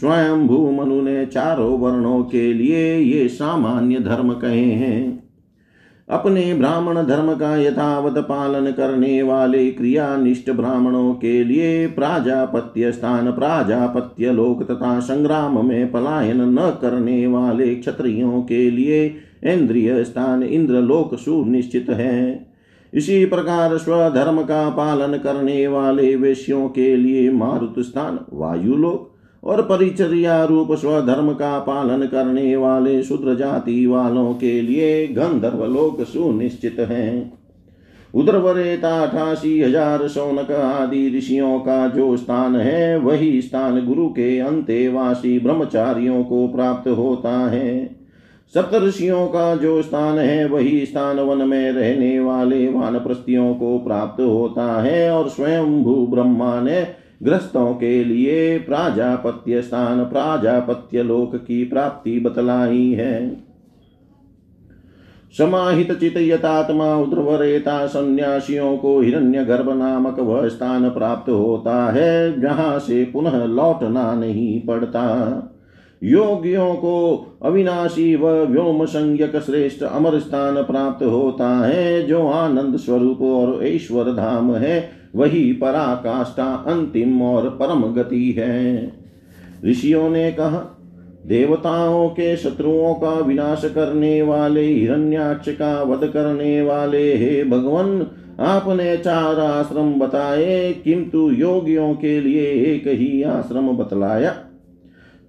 स्वयं 0.00 0.46
भू 0.46 0.70
मनु 0.70 1.02
ने 1.02 1.26
चारों 1.26 1.78
वर्णों 1.78 2.24
के 2.24 2.52
लिए 2.52 2.98
ये 2.98 3.28
सामान्य 3.28 4.00
धर्म 4.00 4.32
कहे 4.32 4.64
हैं। 4.64 5.26
अपने 6.08 6.54
ब्राह्मण 6.54 7.06
धर्म 7.06 7.34
का 7.34 7.56
यथावत 7.56 8.18
पालन 8.18 8.72
करने 8.72 9.22
वाले 9.22 9.70
क्रियानिष्ठ 9.70 10.50
ब्राह्मणों 10.50 11.14
के 11.14 11.44
लिए 11.44 11.86
प्राजापत्य 11.86 12.92
स्थान, 12.92 13.32
प्राजापत्य 13.32 14.32
लोक 14.32 14.62
तथा 14.62 15.00
संग्राम 15.00 15.68
में 15.68 15.92
पलायन 15.92 16.40
न 16.40 16.78
करने 16.82 17.26
वाले 17.26 17.74
क्षत्रियों 17.74 18.42
के 18.42 18.70
लिए 18.70 19.14
इंद्रिय 19.46 20.04
स्थान 20.04 20.42
इंद्रलोक 20.42 21.14
सुनिश्चित 21.14 21.90
है। 21.90 22.46
इसी 22.92 23.24
प्रकार 23.24 23.76
स्वधर्म 23.78 24.42
का 24.42 24.68
पालन 24.70 25.16
करने 25.18 25.66
वाले 25.66 26.14
वेश्यों 26.16 26.68
के 26.68 26.96
लिए 26.96 27.30
मारुत 27.30 27.74
स्थान, 27.78 28.18
वायुलोक 28.32 29.12
और 29.42 29.62
परिचर्या 29.62 30.44
रूप 30.44 30.72
स्वधर्म 30.72 31.32
का 31.32 31.58
पालन 31.58 32.06
करने 32.06 32.56
वाले 32.56 33.02
शूद्र 33.02 33.34
जाति 33.34 33.86
वालों 33.86 34.32
के 34.34 34.60
लिए 34.62 35.06
गंधर्व 35.06 35.64
लोक 35.64 36.02
सुनिश्चित 36.02 36.80
है। 36.80 37.32
उदरवरेता 38.14 38.90
अठासी 39.02 39.60
हज़ार 39.62 40.06
सौनक 40.08 40.50
आदि 40.50 41.16
ऋषियों 41.16 41.58
का 41.58 41.86
जो 41.88 42.16
स्थान 42.16 42.56
है, 42.56 42.98
वही 42.98 43.42
स्थान 43.42 43.84
गुरु 43.86 44.08
के 44.08 44.38
अंतेवासी 44.38 45.38
ब्रह्मचारियों 45.38 46.22
को 46.24 46.46
प्राप्त 46.48 46.88
होता 46.88 47.38
है। 47.50 47.95
सप्तऋषियों 48.54 49.26
का 49.26 49.56
जो 49.56 49.82
स्थान 49.82 50.18
है, 50.18 50.48
वही 50.48 50.86
स्थान 50.86 51.20
वन 51.20 51.48
में 51.48 51.72
रहने 51.72 52.20
वाले 52.20 52.68
वानप्रस्थियों 52.68 53.54
को 53.54 53.78
प्राप्त 53.78 54.20
होता 54.20 54.82
है 54.82 55.10
और 55.10 55.28
स्वयं 55.28 55.82
भू 55.82 56.06
ब्रह्मा 56.06 56.60
ने 56.60 56.86
ग्रस्तों 57.22 57.74
के 57.74 58.04
लिए 58.04 58.58
प्राजापत्य 58.58 59.62
स्थान, 59.62 60.04
प्राजापत्य 60.04 61.02
लोक 61.02 61.36
की 61.36 61.64
प्राप्ति 61.64 62.20
बतलाई 62.20 62.92
है। 62.92 63.46
समाहित 65.38 65.92
चित 65.92 66.14
यतात्मा 66.16 66.96
उद्रवरेता 66.96 67.86
सन्यासियों 67.86 68.76
को 68.76 69.00
हिरण्य 69.00 69.44
गर्भ 69.44 69.70
नामक 69.70 70.18
वह 70.18 70.48
स्थान 70.48 70.88
प्राप्त 70.90 71.30
होता 71.30 71.92
है, 71.92 72.40
जहाँ 72.40 72.78
से 72.78 73.04
पुनः 73.04 73.44
लौटना 73.44 74.14
नहीं 74.14 74.60
पड़ता। 74.60 75.04
योगियों 76.02 76.74
को 76.74 77.26
अविनाशी 77.42 78.16
व 78.16 78.28
व्योम 78.28 78.84
संज्ञक 78.84 79.36
श्रेष्ठ 79.36 79.82
अमर 79.82 80.18
स्थान 80.18 80.62
प्राप्त 80.62 81.04
होता 81.04 81.66
है, 81.66 82.02
जो 82.02 82.26
आनंद 82.26 82.76
स्वरूप 82.76 83.22
और 83.22 83.66
ईश्वर 83.66 84.04
धाम 84.04 84.54
है, 84.54 84.90
वही 85.16 85.52
पराकाष्ठा 85.52 86.64
अंतिम 86.66 87.22
और 87.22 87.48
परम 87.48 87.82
गति 87.82 88.30
है। 88.38 88.92
ऋषियों 89.64 90.10
ने 90.10 90.32
कहा, 90.32 90.72
देवताओं 91.26 92.08
के 92.08 92.36
शत्रुओं 92.36 92.94
का 92.94 93.10
विनाश 93.10 93.62
करने 93.64 94.22
वाले, 94.22 94.64
हिरण्याक्ष 94.64 95.48
का 95.48 95.82
वध 95.82 96.08
करने 96.08 96.62
वाले, 96.62 97.16
हे 97.16 97.44
भगवान, 97.44 98.06
आपने 98.40 98.96
चार 98.96 99.40
आश्रम 99.40 99.94
बताए, 99.94 100.72
किंतु 100.72 101.30
योगियों 101.30 101.94
के 101.94 102.20
लिए 102.20 102.46
एक 102.46 102.82
ही 102.86 103.22
आश्रम 103.22 103.68
बतलाया। 103.68 104.34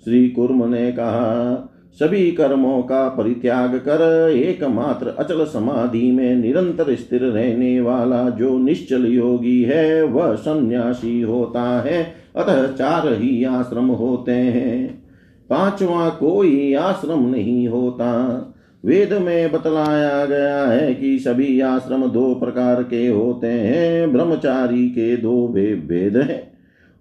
श्री 0.08 0.30
कुर्म 0.30 0.70
ने 0.70 0.92
कहा, 0.92 1.70
सभी 1.94 2.32
कर्मों 2.32 2.82
का 2.82 3.08
परित्याग 3.08 3.76
कर, 3.76 4.30
एकमात्र 4.32 5.08
अचल 5.08 5.46
समाधि 5.46 6.12
में 6.12 6.36
निरंतर 6.36 6.96
स्थिर 6.96 7.24
रहने 7.24 7.82
वाला 7.82 8.30
जो 8.30 8.58
निश्चल 8.58 9.06
योगी 9.06 9.64
है, 9.64 10.04
वह 10.04 10.36
सन्यासी 10.36 11.22
होता 11.22 11.82
है। 11.82 12.14
अतः 12.36 12.68
चार 12.68 13.14
ही 13.14 13.44
आश्रम 13.44 13.86
होते 13.86 14.32
हैं। 14.32 15.04
पांचवा 15.50 16.10
कोई 16.10 16.74
आश्रम 16.74 17.20
नहीं 17.30 17.68
होता। 17.68 18.38
वेद 18.86 19.14
में 19.14 19.52
बतलाया 19.52 20.26
गया 20.26 20.66
है 20.66 20.94
कि 20.94 21.20
सभी 21.20 21.62
आश्रम 21.62 22.06
दो 22.06 22.36
प्रकार 22.36 22.84
के 22.84 23.08
होते 23.08 23.48
हैं, 23.48 24.14
ब्रह्मचारी 24.14 24.90
के 24.90 25.18
दो 25.18 25.48
भेद 25.48 26.18
हैं। 26.18 26.52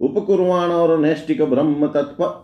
उपकुर्वाण 0.00 0.68
और 0.68 1.00
नैष्टिक 1.00 1.42
ब्रह्म 1.42 1.86
तत्व 1.86 2.42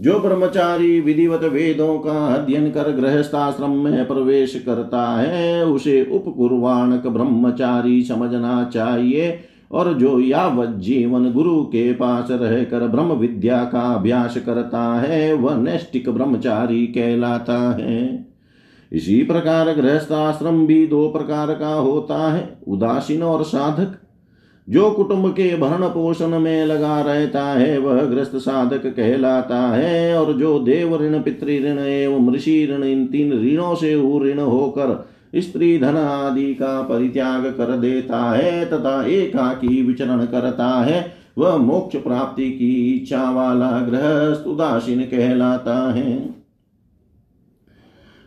जो 0.00 0.18
ब्रह्मचारी 0.18 1.00
विधिवत 1.00 1.44
वेदों 1.44 1.98
का 1.98 2.26
अध्ययन 2.26 2.70
कर 2.70 2.90
गृहस्थाश्रम 2.92 3.70
में 3.70 4.06
प्रवेश 4.06 4.62
करता 4.66 5.16
है, 5.16 5.66
उसे 5.66 6.08
उपकुर्वाणक 6.12 7.06
ब्रह्मचारी 7.06 8.02
समझना 8.02 8.70
चाहिए 8.74 9.40
और 9.72 9.92
जो 9.92 10.20
यावत 10.20 10.68
जीवन 10.68 11.32
गुरु 11.32 11.62
के 11.62 11.92
पास 11.92 12.28
रहकर 12.30 12.86
ब्रह्म 12.86 13.12
विद्या 13.12 13.64
का 13.64 13.80
अभ्यास 13.80 14.36
करता 14.36 15.00
है, 15.00 15.32
वह 15.32 15.56
नैष्टिक 15.56 16.08
ब्रह्मचारी 16.08 16.86
कहलाता 16.86 17.58
है। 17.80 18.26
इसी 18.92 19.22
प्रकार 19.22 19.72
गृहस्थाश्रम 19.74 20.66
भी 20.66 20.86
दो 20.86 21.08
प्रकार 21.08 21.54
का 21.54 21.74
होता 21.74 22.32
है, 22.32 22.58
उदासीन 22.68 23.22
और 23.22 23.42
साधक। 23.42 23.98
जो 24.68 24.90
कुटुंब 24.90 25.30
के 25.30 25.56
भरण 25.56 25.88
पोषण 25.88 26.38
में 26.38 26.66
लगा 26.66 27.00
रहता 27.00 27.44
है, 27.44 27.78
वह 27.78 28.02
ग्रस्त 28.02 28.36
साधक 28.36 28.86
कहलाता 28.86 29.68
है, 29.68 30.18
और 30.18 30.32
जो 30.32 30.58
देव 30.58 31.02
ऋण, 31.02 31.22
पितृ 31.22 31.46
ऋण 31.46 31.78
एवं 31.78 32.34
ऋषि 32.34 32.68
ऋण, 32.72 32.84
इन 32.84 33.06
तीन 33.06 33.32
ऋणों 33.32 33.74
से 33.74 33.94
ऋण 33.94 34.38
होकर 34.38 35.08
स्त्री, 35.36 35.78
धन 35.78 35.96
आदि 35.96 36.54
का 36.54 36.82
परित्याग 36.82 37.44
कर 37.44 37.76
देता 37.76 38.30
है 38.30 38.64
तथा 38.64 39.06
एकाकी 39.06 39.82
विचरण 39.82 40.24
करता 40.24 40.68
है, 40.84 41.12
वह 41.38 41.56
मोक्ष 41.56 41.96
प्राप्ति 41.96 42.50
की 42.50 42.96
इच्छा 42.96 43.30
वाला 43.30 43.70
गृहस्थ 43.80 44.46
उदासीन 44.46 45.00
कहलाता 45.00 45.92
है। 45.92 46.33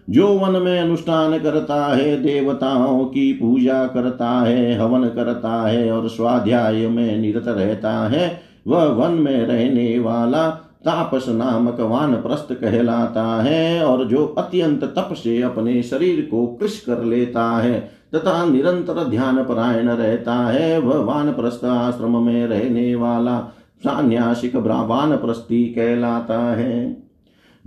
जो 0.09 0.27
वन 0.27 0.61
में 0.61 0.79
अनुष्ठान 0.79 1.39
करता 1.39 1.95
है, 1.95 2.23
देवताओं 2.23 3.05
की 3.05 3.33
पूजा 3.33 3.85
करता 3.87 4.29
है, 4.29 4.77
हवन 4.79 5.03
करता 5.03 5.67
है 5.67 5.91
और 5.91 6.09
स्वाध्याय 6.09 6.87
में 6.87 7.17
निरत 7.17 7.47
रहता 7.47 8.07
है, 8.07 8.41
वह 8.67 8.83
वन 8.83 9.11
में 9.11 9.45
रहने 9.45 9.99
वाला 9.99 10.49
तापस 10.85 11.25
नामक 11.29 11.79
वान 11.79 12.15
प्रस्त 12.15 12.47
कहलाता 12.51 13.43
है 13.43 13.85
और 13.85 14.05
जो 14.05 14.25
अत्यंत 14.25 14.83
तप 14.83 15.09
से 15.13 15.41
अपने 15.41 15.83
शरीर 15.83 16.27
को 16.31 16.47
कृष 16.47 16.79
कर 16.79 17.03
लेता 17.03 17.57
है 17.57 17.79
तथा 18.15 18.45
निरंतर 18.45 19.03
ध्यान 19.03 19.43
परायण 19.43 19.89
रहता 19.89 20.33
है, 20.33 20.79
वह 20.79 20.97
वान 20.97 21.31
प्रस्थ 21.33 21.65
आश्रम 21.65 22.25
में 22.25 22.47
रहने 22.47 22.95
वाला 22.95 23.39
सान्यासिक 23.77 24.57
ब्राह्मण 24.57 25.17
प्रस्थी 25.17 25.65
कहलाता 25.65 26.55
है। 26.55 27.06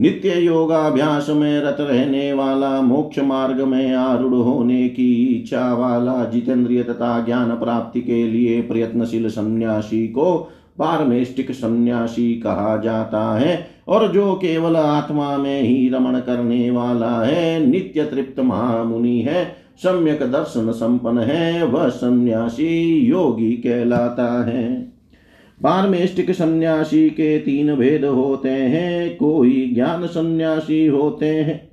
नित्य 0.01 0.40
योगाभ्यास 0.40 1.26
में 1.30 1.61
रत 1.61 1.76
रहने 1.80 2.32
वाला, 2.32 2.80
मोक्ष 2.80 3.18
मार्ग 3.18 3.61
में 3.61 3.94
आरूढ़ 3.94 4.34
होने 4.34 4.88
की 4.88 5.26
इच्छा 5.26 5.74
वाला 5.74 6.24
जितेंद्रिय 6.24 6.82
तथा 6.82 7.24
ज्ञान 7.24 7.48
प्राप्ति 7.51 8.01
के 8.01 8.24
लिए 8.24 8.61
प्रयत्नशील 8.61 9.28
सन्यासी 9.28 10.09
को 10.09 10.51
पारमेष्टिक 10.78 11.53
सन्यासी 11.53 12.34
कहा 12.34 12.76
जाता 12.84 13.38
है। 13.38 13.66
और 13.88 14.12
जो 14.12 14.34
केवल 14.34 14.76
आत्मा 14.76 15.36
में 15.36 15.62
ही 15.62 15.88
रमण 15.88 16.18
करने 16.18 16.70
वाला 16.70 17.22
है, 17.22 17.66
नित्य 17.66 18.05
तृप्त 18.05 18.40
महामुनि 18.40 19.20
है, 19.20 19.57
सम्यक 19.78 20.22
दर्शन 20.22 20.72
संपन्न 20.72 21.18
है, 21.18 21.66
वह 21.66 21.88
सन्यासी 21.88 22.98
योगी 23.07 23.53
कहलाता 23.53 24.44
है। 24.44 24.89
पारमेष्टिक 25.62 26.30
सन्यासी 26.30 27.11
के 27.11 27.38
तीन 27.38 27.74
भेद 27.74 28.04
होते 28.04 28.48
हैं, 28.48 29.16
कोई 29.16 29.70
ज्ञान 29.74 30.06
सन्यासी 30.06 30.86
होते 30.86 31.26
हैं, 31.26 31.70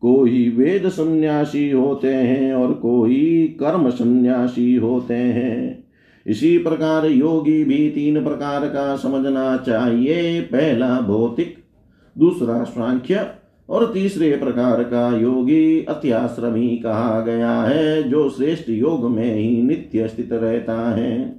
कोई 0.00 0.48
वेद 0.48 0.88
सन्यासी 0.88 1.70
होते 1.70 2.14
हैं 2.14 2.54
और 2.54 2.74
कोई 2.74 3.56
कर्म 3.60 3.90
सन्यासी 3.90 4.74
होते 4.74 5.14
हैं। 5.14 5.84
इसी 6.26 6.58
प्रकार 6.58 7.06
योगी 7.06 7.64
भी 7.64 7.90
तीन 7.90 8.24
प्रकार 8.24 8.66
का 8.66 8.96
समझना 8.96 9.56
चाहिए। 9.56 10.40
पहला 10.40 11.00
भौतिक, 11.00 11.54
दूसरा 12.18 12.64
सांख्य 12.64 13.26
और 13.68 13.90
तीसरे 13.94 14.36
प्रकार 14.36 14.82
का 14.82 15.18
योगी 15.18 15.84
अत्याश्रमी 15.88 16.68
कहा 16.68 17.20
गया 17.20 17.62
है, 17.62 18.02
जो 18.02 18.30
श्रेष्ठ 18.30 18.70
योग 18.70 19.10
में 19.10 19.34
ही 19.34 19.62
नित्य 19.62 20.08
स्थित 20.08 20.32
रहता 20.32 20.96
है। 20.96 21.37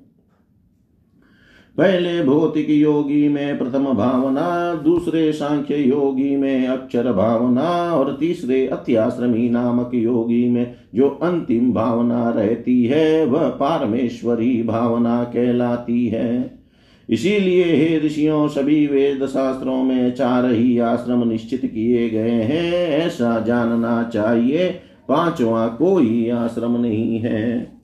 पहले 1.79 2.23
भौतिक 2.23 2.69
योगी 2.69 3.29
में 3.29 3.57
प्रथम 3.57 3.85
भावना, 3.85 4.73
दूसरे 4.75 5.31
सांख्य 5.31 5.75
योगी 5.75 6.35
में 6.35 6.67
अक्षर 6.67 7.13
भावना 7.13 7.95
और 7.95 8.17
तीसरे 8.19 8.67
अत्याश्रमी 8.67 9.49
नामक 9.49 9.91
योगी 9.93 10.49
में 10.49 10.75
जो 10.95 11.09
अंतिम 11.09 11.73
भावना 11.73 12.29
रहती 12.29 12.85
है, 12.85 13.25
वह 13.25 13.49
पारमेश्वरी 13.49 14.63
भावना 14.63 15.23
कहलाती 15.23 16.07
है। 16.07 16.59
इसीलिए 17.09 17.63
हे 17.63 17.99
ऋषियों, 17.99 18.47
सभी 18.47 18.87
वेद 18.87 19.25
शास्त्रों 19.25 19.83
में 19.83 20.15
चार 20.15 20.51
ही 20.51 20.79
आश्रम 20.79 21.29
निश्चित 21.29 21.65
किए 21.65 22.09
गए 22.09 22.29
हैं, 22.29 22.89
ऐसा 22.89 23.39
जानना 23.39 24.09
चाहिए, 24.13 24.67
पांचवा 25.07 25.67
कोई 25.67 26.29
आश्रम 26.29 26.81
नहीं 26.81 27.19
है। 27.19 27.78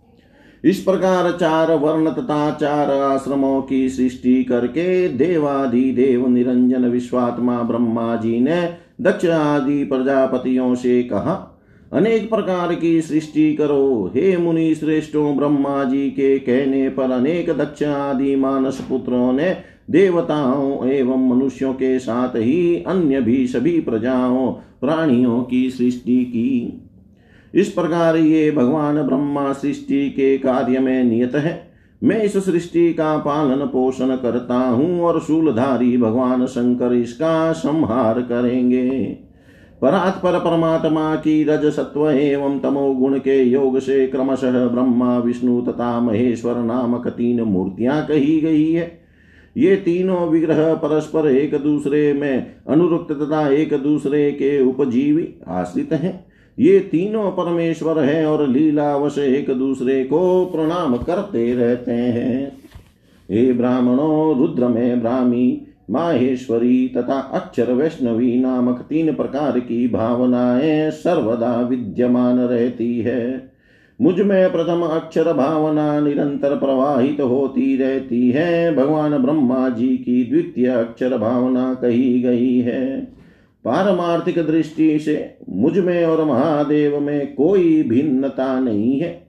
इस 0.66 0.80
प्रकार 0.80 1.32
चार 1.32 1.72
वर्ण 1.72 2.12
तथा 2.12 2.52
चार 2.52 2.92
आश्रमों 2.92 3.62
की 3.62 3.90
सृष्टि 3.90 4.44
करके 4.44 5.08
देवादि 5.08 5.92
देव 5.92 6.28
निरंजन 6.28 6.86
विश्वात्मा 6.86 7.62
ब्रह्मा 7.62 8.16
जी 8.16 8.40
ने 8.40 8.62
दक्ष 9.02 9.26
आदि 9.26 9.84
प्रजापतियों 9.84 10.76
से 10.76 11.04
कहा, 11.04 11.34
अनेक 11.94 12.30
प्रकार 12.30 12.74
की 12.76 13.02
सृष्टि 13.02 13.54
करो। 13.54 14.12
हे 14.16 14.38
मुनि 14.38 14.76
श्रेष्ठों, 14.76 15.38
ब्रह्मा 15.38 15.84
जी 15.84 16.10
के 16.10 16.40
कहने 16.40 16.90
पर 16.90 17.12
अनेक 17.12 17.50
दक्ष 17.50 17.84
आदि 17.84 18.36
मानस 18.36 18.82
पुत्रों 18.82 19.34
ने 19.34 19.56
देवताओं 19.92 20.88
एवं 20.88 21.28
मनुष्यों 21.30 21.74
के 21.74 22.00
साथ 22.00 22.36
ही 22.36 22.84
अन्य 22.88 23.22
भी 23.22 23.48
सभी 23.48 23.80
प्रजाओं, 23.82 24.52
प्राणियों 24.82 25.44
की 25.44 25.70
सृष्टि 25.70 26.24
की। 26.26 26.82
इस 27.56 27.70
प्रकार 27.70 28.18
ये 28.18 28.52
भगवान 28.52 29.02
ब्रह्मा 29.02 29.54
सृष्टि 29.54 30.10
के 30.10 30.38
कार्य 30.38 30.80
में 30.80 31.04
नियत 31.04 31.36
है। 31.36 31.62
मैं 32.02 32.22
इस 32.24 32.38
सृष्टि 32.38 32.94
का 32.94 33.18
पालन 33.18 33.66
पोषण 33.66 34.16
करता 34.16 34.56
हूँ 34.56 35.02
और 35.02 35.20
शूलधारी 35.20 35.98
भगवान 35.98 36.46
शंकर 36.46 36.94
इसका 36.94 37.52
संहार 37.54 38.22
करेंगे। 38.22 39.18
परात्पर 39.82 40.40
परमात्मा 40.40 41.16
की 41.16 41.44
रज 41.44 41.66
सत्व 41.66 42.10
एवं 42.10 42.60
तमो 42.60 42.94
गुण 42.94 43.18
के 43.20 43.42
योग 43.44 43.80
से 43.80 44.08
क्रमशः 44.08 44.68
ब्रह्मा, 44.68 45.18
विष्णु 45.18 45.62
तथा 45.62 46.00
महेश्वर 46.00 46.56
नामक 46.56 47.08
तीन 47.08 47.42
मूर्तियाँ 47.42 48.06
कही 48.06 48.40
गई 48.42 48.72
है। 48.72 49.00
ये 49.58 49.76
तीनों 49.76 50.28
विग्रह 50.28 50.74
परस्पर 50.74 51.28
एक 51.28 51.56
दूसरे 51.56 52.14
में 52.14 52.56
अनुरुक्त 52.70 53.12
तथा 53.12 53.48
एक 53.50 53.74
दूसरे 53.74 54.32
के 54.32 54.62
उपजीवी 54.64 55.28
आश्रित 55.48 55.94
हैं। 55.94 56.25
ये 56.60 56.80
तीनों 56.80 57.32
परमेश्वर 57.32 58.00
हैं 58.04 58.26
और 58.26 58.48
लीलावश 58.48 59.18
एक 59.18 59.50
दूसरे 59.50 60.04
को 60.04 60.46
प्रणाम 60.46 60.98
करते 60.98 61.56
रहते 61.56 61.92
हैं। 61.92 62.58
हे 63.32 63.54
ब्राह्मणों, 63.54 64.38
रुद्र 64.38 64.68
में 64.68 65.02
ब्राह्मी, 65.02 65.62
माहेश्वरी 65.92 66.88
तथा 66.88 67.20
अक्षर 67.20 67.74
वैष्णवी 67.74 68.40
नामक 68.40 68.80
तीन 68.90 69.14
प्रकार 69.14 69.60
की 69.60 69.88
भावनाएँ 69.88 70.92
सर्वदा 70.92 71.62
विद्यमान 71.62 72.40
रहती 72.40 73.00
है। 73.00 73.52
मुझमें 74.02 74.52
प्रथम 74.52 74.82
अक्षर 74.82 75.34
भावना 75.34 76.00
निरंतर 76.00 76.56
प्रवाहित 76.56 77.22
होती 77.22 77.78
रहती 77.78 78.32
है। 78.32 78.76
भगवान 78.76 79.18
ब्रह्मा 79.18 79.70
जी 79.70 79.88
की 79.88 80.24
द्वितीय 80.24 80.68
अक्षर 80.68 81.18
भावना 81.18 81.74
कही 81.74 82.22
गई 82.22 82.60
है। 82.60 83.16
पारमार्थिक 83.66 84.40
दृष्टि 84.40 85.00
से 85.00 85.36
मुझमें 85.50 86.06
और 86.06 86.26
महादेव 86.26 87.00
में 87.00 87.36
कोई 87.36 87.84
भिन्नता 87.84 88.60
नहीं 88.60 89.00
है। 89.00 89.26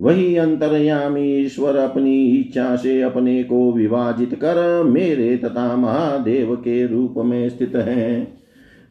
वही 0.00 0.36
अंतर्यामी 0.36 1.36
ईश्वर 1.36 1.76
अपनी 1.76 2.24
इच्छा 2.26 2.76
से 2.76 3.02
अपने 3.02 3.44
को 3.44 3.72
विभाजित 3.72 4.34
कर 4.34 4.82
मेरे 4.82 5.36
तथा 5.36 5.76
महादेव 5.76 6.54
के 6.56 6.86
रूप 6.86 7.14
में 7.18 7.48
स्थित 7.48 7.76
है। 7.76 8.38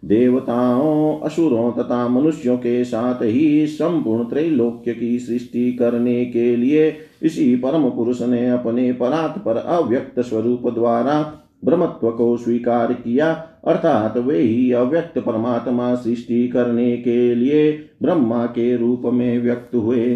देवताओं, 0.05 1.19
असुरों 1.19 1.71
तथा 1.71 2.07
मनुष्यों 2.07 2.57
के 2.57 2.83
साथ 2.83 3.23
ही 3.23 3.67
संपूर्ण 3.67 4.23
त्रैलोक्य 4.23 4.93
की 4.93 5.19
सृष्टि 5.19 5.73
करने 5.73 6.25
के 6.25 6.55
लिए 6.55 6.97
इसी 7.23 7.55
परम 7.55 7.89
पुरुष 7.89 8.21
ने 8.21 8.49
अपने 8.49 8.93
परात 8.93 9.43
पर 9.45 9.57
अव्यक्त 9.57 10.19
स्वरूप 10.19 10.69
द्वारा 10.73 11.43
ब्रह्मत्व 11.63 12.09
को 12.11 12.35
स्वीकार 12.37 12.93
किया, 12.93 13.31
अर्थात 13.67 14.17
वे 14.17 14.39
ही 14.39 14.71
अव्यक्त 14.71 15.17
परमात्मा 15.19 15.93
सृष्टि 15.95 16.47
करने 16.47 16.97
के 16.97 17.35
लिए 17.35 17.71
ब्रह्मा 18.01 18.45
के 18.45 18.75
रूप 18.77 19.01
में 19.05 19.39
व्यक्त 19.39 19.75
हुए। 19.75 20.15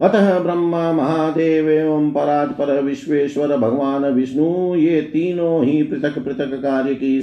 अतः 0.00 0.38
ब्रह्मा 0.38 0.92
महादेव 0.92 1.70
एवं 1.70 2.10
परात 2.10 2.50
पर 2.50 2.80
विश्वेश्वर 2.82 3.56
भगवान 3.56 4.04
विष्णु, 4.04 4.74
ये 4.74 5.00
तीनों 5.02 5.64
ही 5.64 5.82
पृथक 5.82 6.18
पृथक 6.18 6.54
कार्य 6.54 6.94
की 6.94 7.18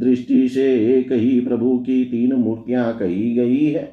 दृष्टि 0.00 0.48
से 0.48 0.96
एक 0.98 1.12
ही 1.12 1.40
प्रभु 1.40 1.76
की 1.78 2.04
तीन 2.04 2.32
मूर्तियाँ 2.32 2.92
कही 2.98 3.34
गई 3.34 3.64
है। 3.64 3.92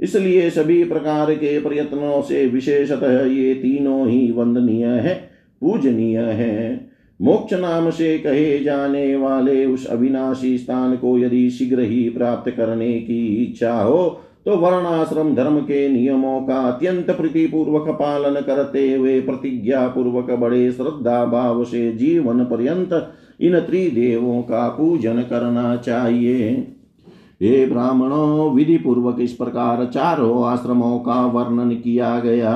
इसलिए 0.00 0.50
सभी 0.50 0.84
प्रकार 0.84 1.34
के 1.34 1.58
प्रयत्नों 1.60 2.20
से 2.22 2.46
विशेषतः 2.46 3.24
ये 3.24 3.54
तीनों 3.54 4.06
ही 4.08 4.30
वंदनीय 4.30 4.86
है, 4.86 5.14
पूजनीय 5.62 6.18
है। 6.18 6.88
मोक्ष 7.20 7.54
नाम 7.54 7.90
से 7.90 8.18
कहे 8.18 8.58
जाने 8.58 9.16
वाले 9.16 9.64
उस 9.66 9.86
अविनाशी 9.86 10.58
स्थान 10.58 10.96
को 10.96 11.18
यदि 11.18 11.50
शीघ्र 11.50 11.80
ही 11.80 12.08
प्राप्त 12.08 12.50
करने 12.50 12.92
की 13.00 13.26
इच्छा 13.44 13.82
हो 13.82 14.20
तो 14.44 14.56
वर्णाश्रम 14.56 15.34
धर्म 15.34 15.60
के 15.60 15.88
नियमों 15.88 16.40
का 16.40 16.60
अत्यंत 16.60 17.10
प्रीतिपूर्वक 17.10 17.88
पालन 17.88 18.40
करते 18.40 18.92
हुए 18.94 19.20
प्रतिज्ञा 19.20 19.86
पूर्वक 19.88 20.30
बड़े 20.30 20.70
श्रद्धा 20.72 21.24
भाव 21.24 21.64
से 21.64 21.92
जीवन 21.92 22.44
पर्यंत 22.44 23.12
इन 23.40 23.60
त्रिदेवों 23.60 24.42
का 24.42 24.68
पूजन 24.68 25.22
करना 25.22 25.76
चाहिए। 25.76 26.50
हे 27.42 27.66
ब्राह्मणों 27.66 28.54
विधि 28.54 28.76
पूर्वक 28.76 29.20
इस 29.20 29.32
प्रकार 29.32 29.84
चारों 29.84 30.44
आश्रमों 30.44 30.98
का 30.98 31.26
वर्णन 31.26 31.70
किया 31.70 32.18
गया। 32.20 32.54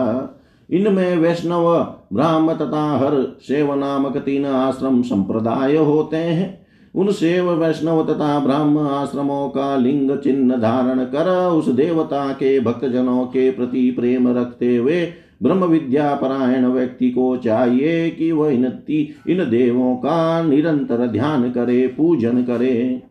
इनमें 0.72 1.16
वैष्णव, 1.16 1.74
ब्राह्म 2.12 2.54
तथा 2.54 2.98
हर 2.98 3.36
सेव 3.42 3.74
नामक 3.74 4.16
तीन 4.16 4.46
आश्रम 4.46 5.02
संप्रदाय 5.02 5.76
होते 5.76 6.16
हैं। 6.16 6.66
उन 6.94 7.10
सेव, 7.10 7.50
वैष्णव 7.50 8.04
तथा 8.04 8.38
ब्राह्म 8.38 8.78
आश्रमों 8.78 9.48
का 9.48 9.76
लिंग 9.76 10.18
चिन्ह 10.18 10.56
धारण 10.56 11.04
कर 11.04 11.48
उस 11.48 11.68
देवता 11.68 12.32
के 12.32 12.60
भक्तजनों 12.60 13.24
के 13.24 13.50
प्रति 13.50 13.90
प्रेम 13.90 14.28
रखते 14.38 14.76
हुए 14.76 15.12
ब्रह्म 15.42 15.64
विद्या 15.64 16.14
परायण 16.14 16.66
व्यक्ति 16.66 17.10
को 17.10 17.36
चाहिए 17.36 18.10
कि 18.10 18.32
वह 18.32 18.50
इन 18.50 18.64
इन 19.28 19.50
देवों 19.50 19.96
का 19.96 20.42
निरंतर 20.42 21.06
ध्यान 21.06 21.50
करे, 21.50 21.86
पूजन 21.86 22.42
करे। 22.42 23.02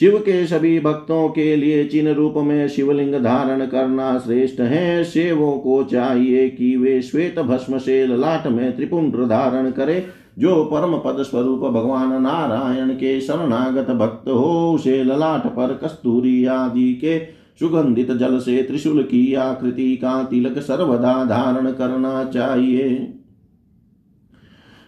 शिव 0.00 0.18
के 0.18 0.46
सभी 0.46 0.80
भक्तों 0.80 1.28
के 1.28 1.56
लिए 1.56 1.84
चिन्ह 1.84 2.12
रूप 2.12 2.34
में 2.36 2.68
शिवलिंग 2.68 3.14
धारण 3.14 3.66
करना 3.66 4.18
श्रेष्ठ 4.18 4.60
है। 4.60 5.04
सेवों 5.04 5.52
को 5.52 5.84
चाहिए 5.84 6.48
कि 6.48 6.76
वे 6.76 7.02
श्वेत 7.02 7.38
भस्म 7.38 7.78
से 7.78 8.06
ललाट 8.06 8.46
में 8.46 8.76
त्रिपुंड 8.76 9.16
धारण 9.16 9.70
करें। 9.70 10.02
जो 10.38 10.64
परम 10.64 10.92
पद 10.98 11.22
स्वरूप 11.22 11.60
भगवान 11.60 12.22
नारायण 12.22 12.90
के 12.90 13.20
शरणागत 13.20 13.90
भक्त 13.90 14.28
हो, 14.28 14.72
उसे 14.74 15.04
ललाट 15.04 15.46
पर 15.46 15.80
कस्तूरी 15.84 16.44
आदि 16.44 16.94
के 16.94 17.18
सुगंधित 17.60 18.12
जल 18.12 18.38
से 18.38 18.62
त्रिशूल 18.62 19.02
की 19.02 19.34
आकृति 19.34 19.96
का 19.96 20.22
तिलक 20.22 20.58
सर्वदा 20.58 21.24
धारण 21.24 21.70
करना 21.72 22.24
चाहिए। 22.24 23.14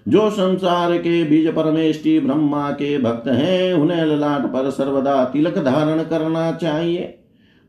जो 0.09 0.30
संसार 0.30 0.96
के 0.96 1.24
बीज 1.24 1.48
परमेष्टि 1.48 2.20
ब्रह्मा 2.20 2.70
के 2.70 2.98
भक्त 2.98 3.28
हैं, 3.28 3.74
उन्हें 3.74 4.04
ललाट 4.04 4.42
पर 4.42 4.70
सर्वदा 4.70 5.24
तिलक 5.24 5.59
धारण 5.59 6.02
करना 6.02 6.52
चाहिए। 6.52 7.18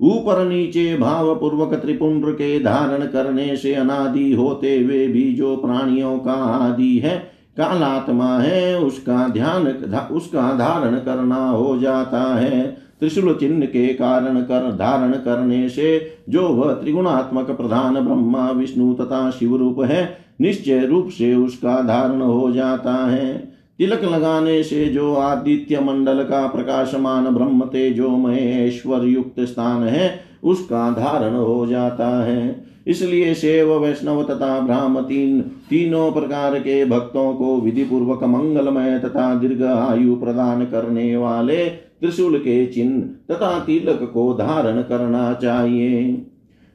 ऊपर 0.01 0.45
नीचे 0.45 0.97
भाव 0.97 1.35
पूर्वक 1.35 1.73
त्रिपुंड 1.73 2.33
के 2.33 2.59
धारण 2.59 3.05
करने 3.05 3.55
से 3.55 3.73
अनादि 3.73 4.33
होते 4.33 4.79
हुए 4.79 5.07
भी 5.07 5.33
जो 5.33 5.55
प्राणियों 5.55 6.19
का 6.19 6.33
आदि 6.33 6.97
है, 6.97 7.17
कालात्मा 7.57 8.37
है, 8.37 8.79
उसका 8.79 9.27
ध्यान, 9.27 9.67
उसका 10.11 10.53
धारण 10.57 10.95
करना 10.95 11.49
हो 11.49 11.77
जाता 11.77 12.35
है। 12.35 12.86
त्रिशूल 12.99 13.33
चिन्ह 13.39 13.65
के 13.65 13.87
कारण 13.87 14.41
कर 14.41 14.71
धारण 14.71 15.11
करने 15.11 15.69
से 15.69 16.11
जो 16.29 16.47
वह 16.47 16.73
त्रिगुणात्मक 16.73 17.51
प्रधान 17.51 17.93
ब्रह्मा, 17.93 18.51
विष्णु 18.51 18.93
तथा 18.93 19.29
शिव 19.29 19.55
रूप 19.55 19.79
है, 19.79 20.17
निश्चय 20.41 20.85
रूप 20.85 21.09
से 21.09 21.35
उसका 21.35 21.81
धारण 21.81 22.21
हो 22.21 22.51
जाता 22.51 22.93
है। 23.09 23.57
तिलक 23.77 24.03
लगाने 24.03 24.63
से 24.63 24.85
जो 24.85 25.13
आदित्य 25.15 25.79
मंडल 25.79 26.23
का 26.23 26.47
प्रकाशमान 26.47 27.25
ब्रह्म 27.25 27.61
तेजो 27.61 28.09
महेश्वर 28.09 29.05
युक्त 29.05 29.39
स्थान 29.39 29.83
है, 29.83 30.19
उसका 30.43 30.91
धारण 30.91 31.35
हो 31.35 31.67
जाता 31.67 32.23
है। 32.23 32.65
इसलिए 32.87 33.33
सेव, 33.33 33.73
वैष्णव 33.73 34.23
तथा 34.23 34.59
ब्राह्म 34.59 35.01
तीन, 35.01 35.41
तीनों 35.41 36.11
प्रकार 36.11 36.59
के 36.59 36.85
भक्तों 36.85 37.33
को 37.33 37.61
विधि 37.61 37.83
पूर्वक 37.83 38.23
मंगलमय 38.23 38.99
तथा 38.99 39.35
दीर्घ 39.35 39.63
आयु 39.63 40.15
प्रदान 40.15 40.65
करने 40.65 41.17
वाले 41.17 41.86
त्रिशूल 42.01 42.37
के 42.37 42.65
चिन्ह 42.65 43.33
तथा 43.33 43.59
तिलक 43.59 44.11
को 44.13 44.33
धारण 44.33 44.81
करना 44.81 45.33
चाहिए। 45.33 46.25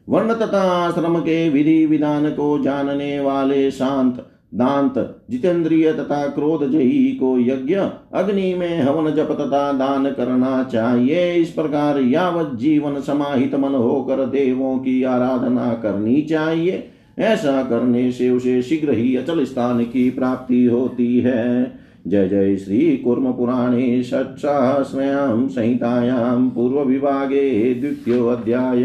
वर्ण 0.08 0.34
तथा 0.34 0.60
आश्रम 0.60 1.18
के 1.18 1.48
विधि 1.48 1.86
विधान 1.86 2.30
को 2.30 2.58
जानने 2.58 3.20
वाले 3.20 3.70
शांत 3.70 4.28
दांत 4.54 5.24
जितेंद्रिय 5.30 5.92
तथा 5.92 6.26
क्रोध 6.26 6.70
जही 6.70 7.12
को 7.12 7.38
यज्ञ, 7.38 7.74
अग्नि 8.14 8.54
में 8.54 8.82
हवन 8.82 9.10
जप 9.10 9.28
तथा 9.30 9.72
दान 9.72 10.10
करना 10.10 10.62
चाहिए। 10.62 11.34
इस 11.34 11.50
प्रकार 11.50 12.00
यावत 12.00 12.54
जीवन 12.54 13.00
समाहित 13.00 13.54
मन 13.54 13.74
होकर 13.74 14.26
देवों 14.26 14.78
की 14.78 15.02
आराधना 15.02 15.74
करनी 15.74 16.22
चाहिए। 16.22 16.88
ऐसा 17.18 17.62
करने 17.62 18.12
से 18.12 18.30
उसे 18.30 18.62
शीघ्र 18.62 18.92
ही 18.92 19.16
अचल 19.16 19.44
स्थान 19.44 19.84
की 19.84 20.10
प्राप्ति 20.10 20.64
होती 20.64 21.20
है। 21.20 21.81
जय 22.06 22.28
जय 22.28 22.56
श्री 22.56 22.96
कुर्म 22.96 23.32
पुराणे 23.32 24.02
षट्सहस्रयां 24.02 25.48
संहितायां 25.48 26.50
पूर्व 26.50 26.80
विभागे 26.80 27.74
द्वितीयोऽध्याय। 27.74 28.84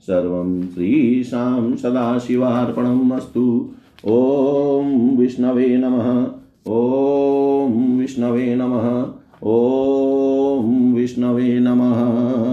सर्वं 0.00 0.62
श्रीशां 0.62 1.76
सदाशिवार्पणम् 1.76 3.12
अस्तु 3.12 3.70
ॐ 4.06 5.16
विष्णवे 5.16 5.76
नमः। 5.76 6.26
ॐ 6.72 7.98
विष्णवे 7.98 8.56
नमः। 8.56 9.06
ॐ 9.46 10.92
विष्णवे 10.94 11.60
नमः। 11.60 12.46